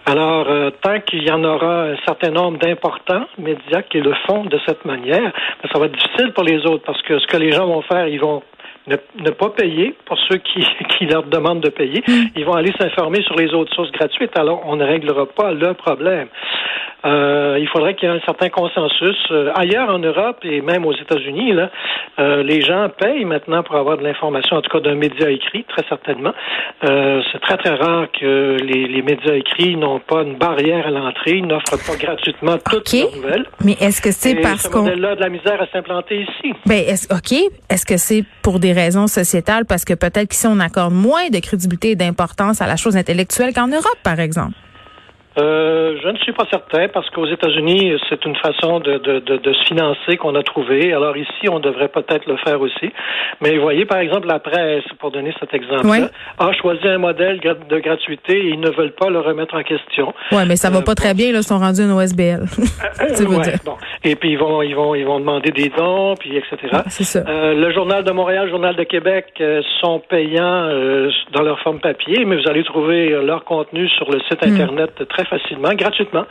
Alors, 0.06 0.46
euh, 0.48 0.70
tant 0.82 1.00
qu'il 1.00 1.22
y 1.22 1.30
en 1.30 1.44
aura 1.44 1.82
un 1.84 1.96
certain 2.06 2.30
nombre 2.30 2.58
d'importants 2.58 3.26
médias 3.36 3.82
qui 3.82 4.00
le 4.00 4.14
font 4.26 4.44
de 4.44 4.58
cette 4.66 4.84
manière, 4.84 5.32
ben, 5.32 5.68
ça 5.72 5.78
va 5.78 5.86
être 5.86 5.92
difficile 5.92 6.32
pour 6.32 6.44
les 6.44 6.64
autres 6.64 6.84
parce 6.84 7.02
que 7.02 7.18
ce 7.18 7.26
que 7.26 7.36
les 7.36 7.52
gens 7.52 7.66
vont 7.66 7.82
faire, 7.82 8.08
ils 8.08 8.20
vont 8.20 8.42
ne, 8.86 9.30
pas 9.30 9.50
payer 9.50 9.94
pour 10.04 10.18
ceux 10.28 10.36
qui, 10.36 10.66
qui 10.98 11.06
leur 11.06 11.24
demandent 11.24 11.60
de 11.60 11.70
payer. 11.70 12.02
Mm. 12.06 12.12
Ils 12.36 12.44
vont 12.44 12.54
aller 12.54 12.72
s'informer 12.78 13.22
sur 13.22 13.36
les 13.36 13.52
autres 13.54 13.74
sources 13.74 13.92
gratuites. 13.92 14.38
Alors, 14.38 14.62
on 14.66 14.76
ne 14.76 14.84
réglera 14.84 15.26
pas 15.26 15.52
le 15.52 15.74
problème. 15.74 16.28
Euh, 17.04 17.58
il 17.60 17.68
faudrait 17.68 17.94
qu'il 17.94 18.08
y 18.08 18.12
ait 18.12 18.16
un 18.16 18.20
certain 18.24 18.48
consensus. 18.48 19.16
Euh, 19.30 19.52
ailleurs 19.54 19.90
en 19.90 19.98
Europe 19.98 20.38
et 20.42 20.62
même 20.62 20.86
aux 20.86 20.94
États-Unis, 20.94 21.52
là, 21.52 21.70
euh, 22.18 22.42
les 22.42 22.62
gens 22.62 22.88
payent 22.88 23.26
maintenant 23.26 23.62
pour 23.62 23.76
avoir 23.76 23.98
de 23.98 24.02
l'information, 24.02 24.56
en 24.56 24.62
tout 24.62 24.70
cas 24.70 24.80
d'un 24.80 24.94
média 24.94 25.30
écrit, 25.30 25.64
très 25.64 25.84
certainement. 25.88 26.32
C'est 26.82 27.40
très 27.40 27.56
très 27.56 27.74
rare 27.74 28.06
que 28.12 28.56
les, 28.60 28.86
les 28.86 29.02
médias 29.02 29.34
écrits 29.34 29.76
n'ont 29.76 30.00
pas 30.00 30.22
une 30.22 30.36
barrière 30.36 30.86
à 30.86 30.90
l'entrée, 30.90 31.40
n'offrent 31.40 31.78
pas 31.86 31.96
gratuitement 31.96 32.56
toutes 32.70 32.92
les 32.92 33.10
nouvelles. 33.10 33.46
Mais 33.64 33.72
est-ce 33.72 34.00
que 34.00 34.10
c'est 34.10 34.36
parce 34.36 34.68
qu'on 34.68 34.82
modèle-là 34.82 35.16
de 35.16 35.20
la 35.20 35.28
misère 35.28 35.60
à 35.60 35.66
s'implanter 35.72 36.22
ici? 36.22 36.54
Ben 36.66 36.84
est 36.86 37.10
ok. 37.10 37.32
Est-ce 37.70 37.86
que 37.86 37.96
c'est 37.96 38.24
pour 38.42 38.58
des 38.58 38.73
raisons 38.74 39.06
sociétales 39.06 39.64
parce 39.64 39.84
que 39.84 39.94
peut-être 39.94 40.28
qu'ici 40.28 40.46
on 40.46 40.60
accorde 40.60 40.92
moins 40.92 41.30
de 41.30 41.38
crédibilité 41.38 41.92
et 41.92 41.96
d'importance 41.96 42.60
à 42.60 42.66
la 42.66 42.76
chose 42.76 42.96
intellectuelle 42.96 43.54
qu'en 43.54 43.68
Europe, 43.68 43.98
par 44.02 44.20
exemple? 44.20 44.54
Euh, 45.36 45.96
je 46.00 46.08
ne 46.08 46.16
suis 46.18 46.32
pas 46.32 46.44
certain 46.50 46.86
parce 46.88 47.10
qu'aux 47.10 47.26
États-Unis, 47.26 47.94
c'est 48.08 48.24
une 48.24 48.36
façon 48.36 48.78
de, 48.78 48.98
de, 48.98 49.18
de, 49.18 49.36
de 49.36 49.52
se 49.52 49.64
financer 49.64 50.16
qu'on 50.16 50.34
a 50.36 50.42
trouvé. 50.42 50.92
Alors 50.92 51.16
ici, 51.16 51.48
on 51.50 51.58
devrait 51.58 51.88
peut-être 51.88 52.26
le 52.26 52.36
faire 52.36 52.60
aussi. 52.60 52.92
Mais 53.40 53.56
vous 53.56 53.62
voyez, 53.62 53.84
par 53.84 53.98
exemple, 53.98 54.28
la 54.28 54.38
presse, 54.38 54.84
pour 55.00 55.10
donner 55.10 55.34
cet 55.40 55.52
exemple-là, 55.52 56.08
a 56.38 56.52
choisi 56.52 56.86
un 56.86 56.98
modèle 56.98 57.40
de 57.40 57.78
gratuité 57.78 58.36
et 58.36 58.50
ils 58.50 58.60
ne 58.60 58.70
veulent 58.70 58.94
pas 58.94 59.10
le 59.10 59.18
remettre 59.18 59.56
en 59.56 59.62
question. 59.62 60.14
Oui, 60.30 60.42
mais 60.46 60.56
ça 60.56 60.70
va 60.70 60.78
euh, 60.78 60.82
pas 60.82 60.94
très 60.94 61.14
bien. 61.14 61.32
Là, 61.32 61.38
ils 61.38 61.44
sont 61.44 61.58
rendus 61.58 61.82
une 61.82 61.92
OSBL. 61.92 62.44
euh, 63.00 63.26
ouais, 63.26 63.54
bon. 63.64 63.76
Et 64.04 64.14
puis 64.14 64.30
ils 64.32 64.38
vont, 64.38 64.62
ils 64.62 64.74
vont, 64.74 64.94
ils 64.94 65.04
vont 65.04 65.18
demander 65.18 65.50
des 65.50 65.70
dons, 65.76 66.14
puis 66.14 66.36
etc. 66.36 66.56
c'est 66.88 67.04
ça. 67.04 67.24
Le 67.26 67.72
journal 67.72 68.04
de 68.04 68.12
Montréal, 68.12 68.44
le 68.44 68.50
journal 68.50 68.76
de 68.76 68.84
Québec 68.84 69.42
sont 69.80 70.00
payants 70.08 70.68
dans 71.32 71.42
leur 71.42 71.58
forme 71.60 71.80
papier, 71.80 72.24
mais 72.24 72.36
vous 72.36 72.48
allez 72.48 72.62
trouver 72.62 73.08
leur 73.24 73.44
contenu 73.44 73.88
sur 73.88 74.10
le 74.10 74.20
site 74.20 74.44
hmm. 74.44 74.52
internet 74.52 75.08
très 75.08 75.23
très 75.24 75.38
facilement, 75.38 75.74
gratuitement. 75.74 76.24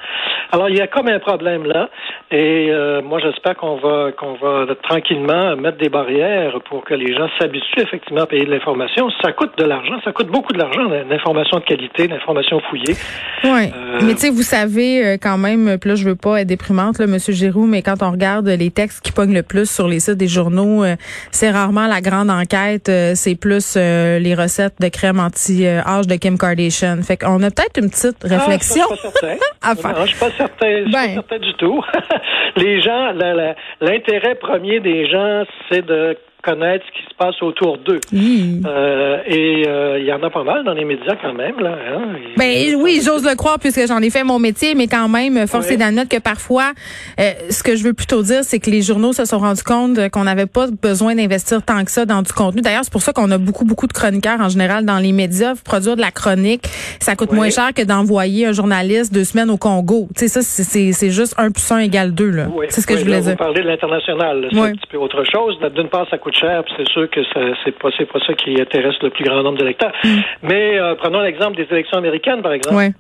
Alors, 0.52 0.70
il 0.70 0.78
y 0.78 0.82
a 0.82 0.88
comme 0.88 1.08
un 1.08 1.20
problème 1.20 1.66
là. 1.66 1.90
Et 2.32 2.70
euh, 2.70 3.02
moi, 3.02 3.20
j'espère 3.20 3.56
qu'on 3.56 3.78
va 3.78 4.12
qu'on 4.12 4.34
va 4.36 4.66
tranquillement 4.84 5.56
mettre 5.56 5.78
des 5.78 5.90
barrières 5.90 6.60
pour 6.70 6.84
que 6.84 6.94
les 6.94 7.14
gens 7.14 7.28
s'habituent 7.40 7.82
effectivement 7.82 8.22
à 8.22 8.26
payer 8.26 8.46
de 8.46 8.52
l'information. 8.52 9.10
Ça 9.22 9.32
coûte 9.32 9.58
de 9.58 9.64
l'argent, 9.64 10.00
ça 10.04 10.12
coûte 10.12 10.28
beaucoup 10.28 10.54
de 10.54 10.58
l'argent, 10.58 10.90
l'information 11.10 11.60
de 11.60 11.64
qualité, 11.64 12.08
l'information 12.08 12.60
fouillée. 12.70 12.96
Oui. 13.44 13.72
Euh, 13.76 14.00
mais 14.04 14.14
tu 14.14 14.20
sais, 14.20 14.30
vous 14.30 14.44
savez 14.44 15.06
euh, 15.06 15.18
quand 15.22 15.38
même, 15.38 15.78
puis 15.80 15.90
là, 15.90 15.96
je 15.96 16.06
veux 16.06 16.16
pas 16.16 16.42
être 16.42 16.48
déprimante, 16.48 17.00
là, 17.00 17.08
Monsieur 17.08 17.34
Giroux, 17.34 17.68
mais 17.68 17.82
quand 17.82 18.02
on 18.02 18.12
regarde 18.12 18.48
les 18.48 18.72
textes 18.72 19.04
qui 19.04 19.12
pognent 19.12 19.34
le 19.34 19.44
plus 19.44 19.70
sur 19.70 19.88
les 19.88 20.00
sites 20.00 20.18
des 20.18 20.28
journaux, 20.28 20.84
c'est 21.32 21.52
rarement 21.52 21.88
la 21.88 22.02
grande 22.02 22.30
enquête, 22.30 22.92
c'est 23.16 23.36
plus 23.40 23.76
les 23.76 24.36
recettes 24.36 24.76
de 24.80 24.88
crème 24.88 25.20
anti-âge 25.20 26.08
de 26.08 26.16
Kim 26.16 26.38
Kardashian. 26.38 27.02
Fait 27.04 27.18
qu'on 27.18 27.42
a 27.44 27.50
peut-être 27.52 27.80
une 27.80 27.90
petite 27.90 28.18
ah, 28.24 28.28
réflexion 28.28 28.83
à 28.92 29.76
faire. 29.76 30.06
je 30.06 30.12
suis 30.12 30.20
pas 30.20 30.32
certain, 30.32 30.68
je 30.68 30.84
suis 30.84 30.92
pas 30.92 31.08
ben. 31.08 31.14
certain 31.14 31.40
du 31.40 31.54
tout. 31.56 31.84
les 32.58 32.82
gens, 32.82 33.14
l'intérêt 33.82 34.36
premier 34.36 34.80
des 34.80 35.08
gens, 35.08 35.44
c'est 35.70 35.86
de 35.86 36.18
connaître 36.44 36.86
ce 36.86 36.92
qui 36.92 37.10
se 37.10 37.16
passe 37.16 37.42
autour 37.42 37.78
d'eux. 37.78 38.02
Euh, 38.14 39.18
et 39.26 39.64
euh, 39.66 39.98
il 40.00 40.06
y 40.06 40.12
en 40.12 40.22
a 40.22 40.30
pas 40.30 40.44
mal 40.44 40.64
dans 40.66 40.74
les 40.74 40.84
médias 40.84 41.16
quand 41.22 41.34
même. 41.34 41.60
Là, 41.60 41.72
hein. 41.72 42.02
Ben 42.38 42.76
oui, 42.78 43.02
j'ose 43.04 43.26
le 43.26 43.36
croire 43.36 43.58
puisque 43.60 43.88
j'en 43.88 44.00
ai 44.00 44.10
fait 44.10 44.24
mon 44.24 44.40
métier, 44.40 44.76
mais 44.76 44.88
quand 44.88 45.08
même, 45.08 45.48
force 45.48 45.72
est 45.72 45.78
d'admettre 45.78 46.10
que 46.10 46.22
parfois, 46.22 46.74
euh, 47.20 47.32
ce 47.50 47.64
que 47.64 47.76
je 47.76 47.84
veux 47.84 47.94
plutôt 47.94 48.22
dire, 48.22 48.44
c'est 48.44 48.60
que 48.60 48.70
les 48.70 48.82
journaux 48.82 49.14
se 49.14 49.26
sont 49.26 49.40
rendus 49.40 49.64
compte 49.64 50.10
qu'on 50.10 50.26
n'avait 50.26 50.46
pas 50.46 50.68
besoin 50.82 51.16
d'investir 51.16 51.64
tant 51.64 51.84
que 51.86 51.92
ça 51.92 52.06
dans 52.06 52.22
du 52.22 52.34
contenu. 52.34 52.62
D'ailleurs, 52.62 52.84
c'est 52.84 52.92
pour 52.92 53.02
ça 53.02 53.14
qu'on 53.14 53.32
a 53.32 53.38
beaucoup, 53.38 53.66
beaucoup 53.66 53.88
de 53.88 53.94
chroniqueurs 53.94 54.42
en 54.42 54.50
général 54.50 54.86
dans 54.86 55.00
les 55.00 55.14
médias. 55.14 55.54
Produire 55.64 55.96
de 55.96 56.02
la 56.02 56.12
chronique, 56.12 56.68
ça 57.00 57.16
coûte 57.16 57.32
moins 57.32 57.50
cher 57.50 57.74
que 57.74 57.84
d'envoyer 57.84 58.48
un 58.48 58.52
journaliste 58.52 59.14
deux 59.14 59.24
semaines 59.24 59.50
au 59.50 59.58
Congo. 59.58 60.10
Tu 60.16 60.28
sais, 60.28 60.42
ça, 60.42 60.42
c'est 60.42 61.10
juste 61.10 61.36
un 61.38 61.52
plus 61.52 61.72
un 61.72 61.80
égale 61.80 62.14
deux. 62.14 62.34
C'est 62.70 62.82
ce 62.82 62.88
que 62.88 62.98
je 62.98 63.04
voulais 63.04 63.22
dire. 63.22 63.32
Vous 63.32 63.38
parlez 63.38 63.62
de 63.62 63.68
l'international, 63.68 64.50
c'est 64.52 64.60
un 64.60 64.72
petit 64.72 64.88
peu 64.92 64.98
autre 64.98 65.24
chose. 65.32 65.58
D'une 65.74 65.90
part, 65.90 66.08
ça 66.10 66.18
coûte 66.18 66.33
cher, 66.34 66.64
c'est 66.76 66.88
sûr 66.90 67.10
que 67.10 67.22
c'est 67.64 67.78
pas 67.80 67.90
pas 67.90 68.20
ça 68.26 68.34
qui 68.34 68.60
intéresse 68.60 68.96
le 69.02 69.10
plus 69.10 69.24
grand 69.24 69.44
nombre 69.44 69.58
d'électeurs. 69.58 69.94
Mm. 70.04 70.10
Mais 70.44 70.80
euh, 70.80 70.96
prenons 70.96 71.22
l'exemple 71.22 71.56
des 71.56 71.68
élections 71.72 71.98
américaines, 71.98 72.42
par 72.42 72.54
exemple. 72.54 72.94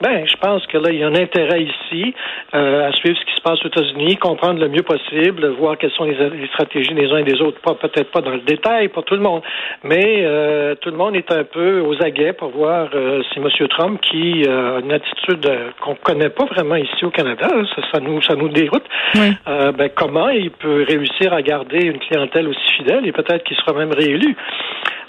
Ben, 0.00 0.26
je 0.26 0.36
pense 0.36 0.66
que 0.66 0.78
là, 0.78 0.90
il 0.90 0.98
y 0.98 1.02
a 1.02 1.08
un 1.08 1.14
intérêt 1.14 1.62
ici 1.62 2.14
euh, 2.54 2.88
à 2.88 2.92
suivre 2.92 3.18
ce 3.18 3.24
qui 3.26 3.36
se 3.36 3.42
passe 3.42 3.62
aux 3.62 3.68
États-Unis, 3.68 4.16
comprendre 4.16 4.58
le 4.58 4.68
mieux 4.68 4.82
possible, 4.82 5.46
voir 5.58 5.76
quelles 5.76 5.90
sont 5.92 6.04
les, 6.04 6.16
stratégies 6.48 6.94
des 6.94 7.12
uns 7.12 7.18
et 7.18 7.24
des 7.24 7.40
autres. 7.42 7.60
Pas 7.60 7.74
peut-être 7.74 8.10
pas 8.10 8.22
dans 8.22 8.30
le 8.30 8.40
détail 8.40 8.88
pour 8.88 9.04
tout 9.04 9.14
le 9.14 9.20
monde, 9.20 9.42
mais 9.84 10.22
euh, 10.24 10.74
tout 10.76 10.90
le 10.90 10.96
monde 10.96 11.16
est 11.16 11.30
un 11.30 11.44
peu 11.44 11.80
aux 11.80 12.02
aguets 12.02 12.32
pour 12.32 12.48
voir 12.48 12.88
euh, 12.94 13.22
si 13.30 13.40
M. 13.40 13.68
Trump, 13.68 14.00
qui 14.00 14.46
a 14.48 14.80
une 14.80 14.92
attitude 14.92 15.46
qu'on 15.82 15.94
connaît 15.96 16.30
pas 16.30 16.46
vraiment 16.46 16.76
ici 16.76 17.04
au 17.04 17.10
Canada, 17.10 17.48
ça, 17.92 18.00
nous 18.00 18.22
ça 18.22 18.34
nous 18.36 18.48
déroute. 18.48 18.84
ben, 19.14 19.90
comment 19.94 20.30
il 20.30 20.50
peut 20.50 20.84
réussir 20.88 21.32
à 21.34 21.42
garder 21.42 21.84
une 21.84 21.98
clientèle 21.98 22.48
aussi 22.48 22.72
fidèle 22.78 23.06
et 23.06 23.12
peut-être 23.12 23.44
qu'il 23.44 23.56
sera 23.58 23.74
même 23.74 23.92
réélu. 23.92 24.34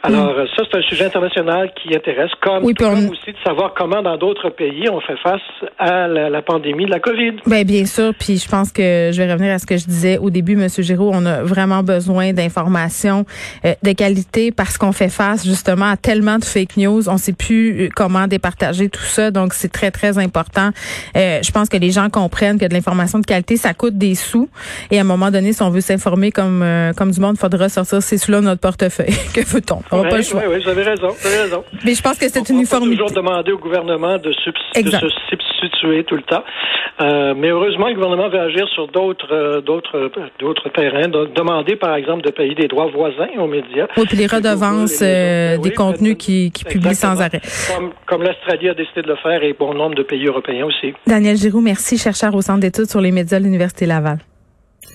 Alors, 0.04 0.34
mm. 0.34 0.48
ça, 0.56 0.64
c'est 0.70 0.78
un 0.78 0.82
sujet 0.82 1.06
international 1.06 1.72
qui 1.76 1.96
intéresse, 1.96 2.32
comme, 2.42 2.64
aussi 2.64 3.32
de 3.32 3.38
savoir 3.44 3.74
comment 3.76 4.02
dans 4.02 4.18
d'autres 4.18 4.50
pays 4.50 4.90
on 4.90 5.00
fait 5.00 5.18
face 5.18 5.42
à 5.78 6.08
la, 6.08 6.42
pandémie 6.42 6.86
de 6.86 6.92
la 6.92 7.00
COVID. 7.00 7.34
Ben, 7.46 7.64
bien 7.64 7.86
sûr, 7.86 8.14
puis 8.18 8.38
je 8.38 8.50
pense 8.50 8.72
que 8.72 9.12
je 9.14 9.22
vais 9.22 9.32
revenir 9.32 9.54
à 9.54 9.60
ce 9.60 9.66
que 9.66 9.78
je 9.78 9.86
disais 9.86 10.18
au 10.18 10.30
début, 10.30 10.54
M. 10.54 10.68
Giraud, 10.70 11.12
on 11.14 11.26
a 11.26 11.44
vraiment 11.44 11.84
besoin 11.84 12.34
d'informations 12.34 13.26
euh, 13.66 13.74
de 13.84 13.92
qualité 13.92 14.52
parce 14.52 14.78
qu'on 14.78 14.92
fait 14.92 15.10
face 15.10 15.46
justement 15.46 15.92
à 15.92 15.98
tellement 15.98 16.40
de 16.40 16.46
fake 16.46 16.78
news, 16.78 17.08
on 17.08 17.18
sait 17.18 17.34
plus 17.34 17.86
euh, 17.86 17.90
comment 17.96 18.28
départager 18.28 18.90
tout 18.90 19.04
ça, 19.04 19.30
donc 19.30 19.54
c'est 19.54 19.72
très, 19.72 19.92
très 19.92 20.18
important. 20.18 20.72
Euh, 21.16 21.40
je 21.44 21.52
pense 21.52 21.70
que 21.70 21.78
les 21.78 21.92
gens 21.92 22.10
comprennent 22.10 22.60
que 22.60 22.66
de 22.66 22.74
l'information 22.74 23.20
de 23.20 23.26
qualité, 23.26 23.56
ça 23.56 23.74
coûte 23.76 23.98
des 23.98 24.16
sous, 24.16 24.50
et 24.90 24.98
à 24.98 25.02
un 25.02 25.06
moment 25.06 25.30
donné, 25.30 25.54
si 25.54 25.62
on 25.62 25.70
veut 25.70 25.82
s'informer 25.82 26.32
comme, 26.32 26.66
comme 26.98 27.12
du 27.12 27.20
monde, 27.20 27.36
il 27.38 27.40
faudra 27.40 27.70
sortir 27.70 28.02
ces 28.02 28.18
sous-là 28.18 28.40
de 28.40 28.46
notre 28.46 28.62
portefeuille. 28.62 29.14
que 29.34 29.46
veut-on? 29.46 29.82
Oui, 29.92 30.00
oui, 30.48 30.62
vous 30.64 30.70
avez 30.70 30.84
raison, 30.84 31.10
vous 31.10 31.28
avez 31.28 31.42
raison. 31.42 31.64
Mais 31.84 31.94
je 31.94 32.02
pense 32.02 32.18
que 32.18 32.30
c'est 32.30 32.50
une 32.50 32.58
uniformité. 32.58 32.98
toujours 32.98 33.12
demander 33.12 33.52
au 33.52 33.58
gouvernement 33.58 34.18
de, 34.18 34.32
se 34.32 34.52
substituer 35.30 36.04
tout 36.06 36.16
le 36.16 36.22
temps. 36.24 36.44
Euh, 37.02 37.34
mais 37.36 37.50
heureusement, 37.50 37.88
le 37.88 37.96
gouvernement 37.96 38.30
veut 38.30 38.40
agir 38.40 38.68
sur 38.70 38.88
d'autres, 38.88 39.34
euh, 39.34 39.62
d'autres, 39.62 39.98
euh, 39.98 40.10
d'autres 40.40 40.70
terrains. 40.70 41.08
demander, 41.08 41.76
par 41.76 41.96
exemple, 41.96 42.22
de 42.22 42.32
payer 42.32 42.54
des 42.54 42.68
droits 42.68 42.88
voisins 42.88 43.30
aux 43.38 43.48
médias. 43.48 43.88
Oui, 43.98 44.04
puis 44.08 44.18
les 44.18 44.28
redevances 44.28 45.00
des 45.00 45.74
contenus 45.76 46.16
qui, 46.18 46.52
qui 46.52 46.64
publient 46.64 46.96
sans 46.96 47.20
arrêt. 47.22 47.42
Comme, 47.76 47.92
comme 48.06 48.24
l'Australie 48.24 48.70
a 48.70 48.74
décidé 48.74 49.02
de 49.02 49.08
le 49.08 49.16
faire 49.16 49.44
et 49.44 49.54
bon 49.54 49.74
nombre 49.74 49.96
de 49.96 50.04
pays 50.04 50.26
européens 50.26 50.66
aussi. 50.66 50.94
Daniel 51.08 51.38
Giroux, 51.38 51.62
merci, 51.62 51.98
chercheur 51.98 52.34
au 52.36 52.42
Centre 52.42 52.60
d'études 52.60 52.90
sur 52.90 53.02
les 53.02 53.12
médias 53.12 53.40
de 53.40 53.44
l'Université 53.44 53.86
Laval. 53.86 54.20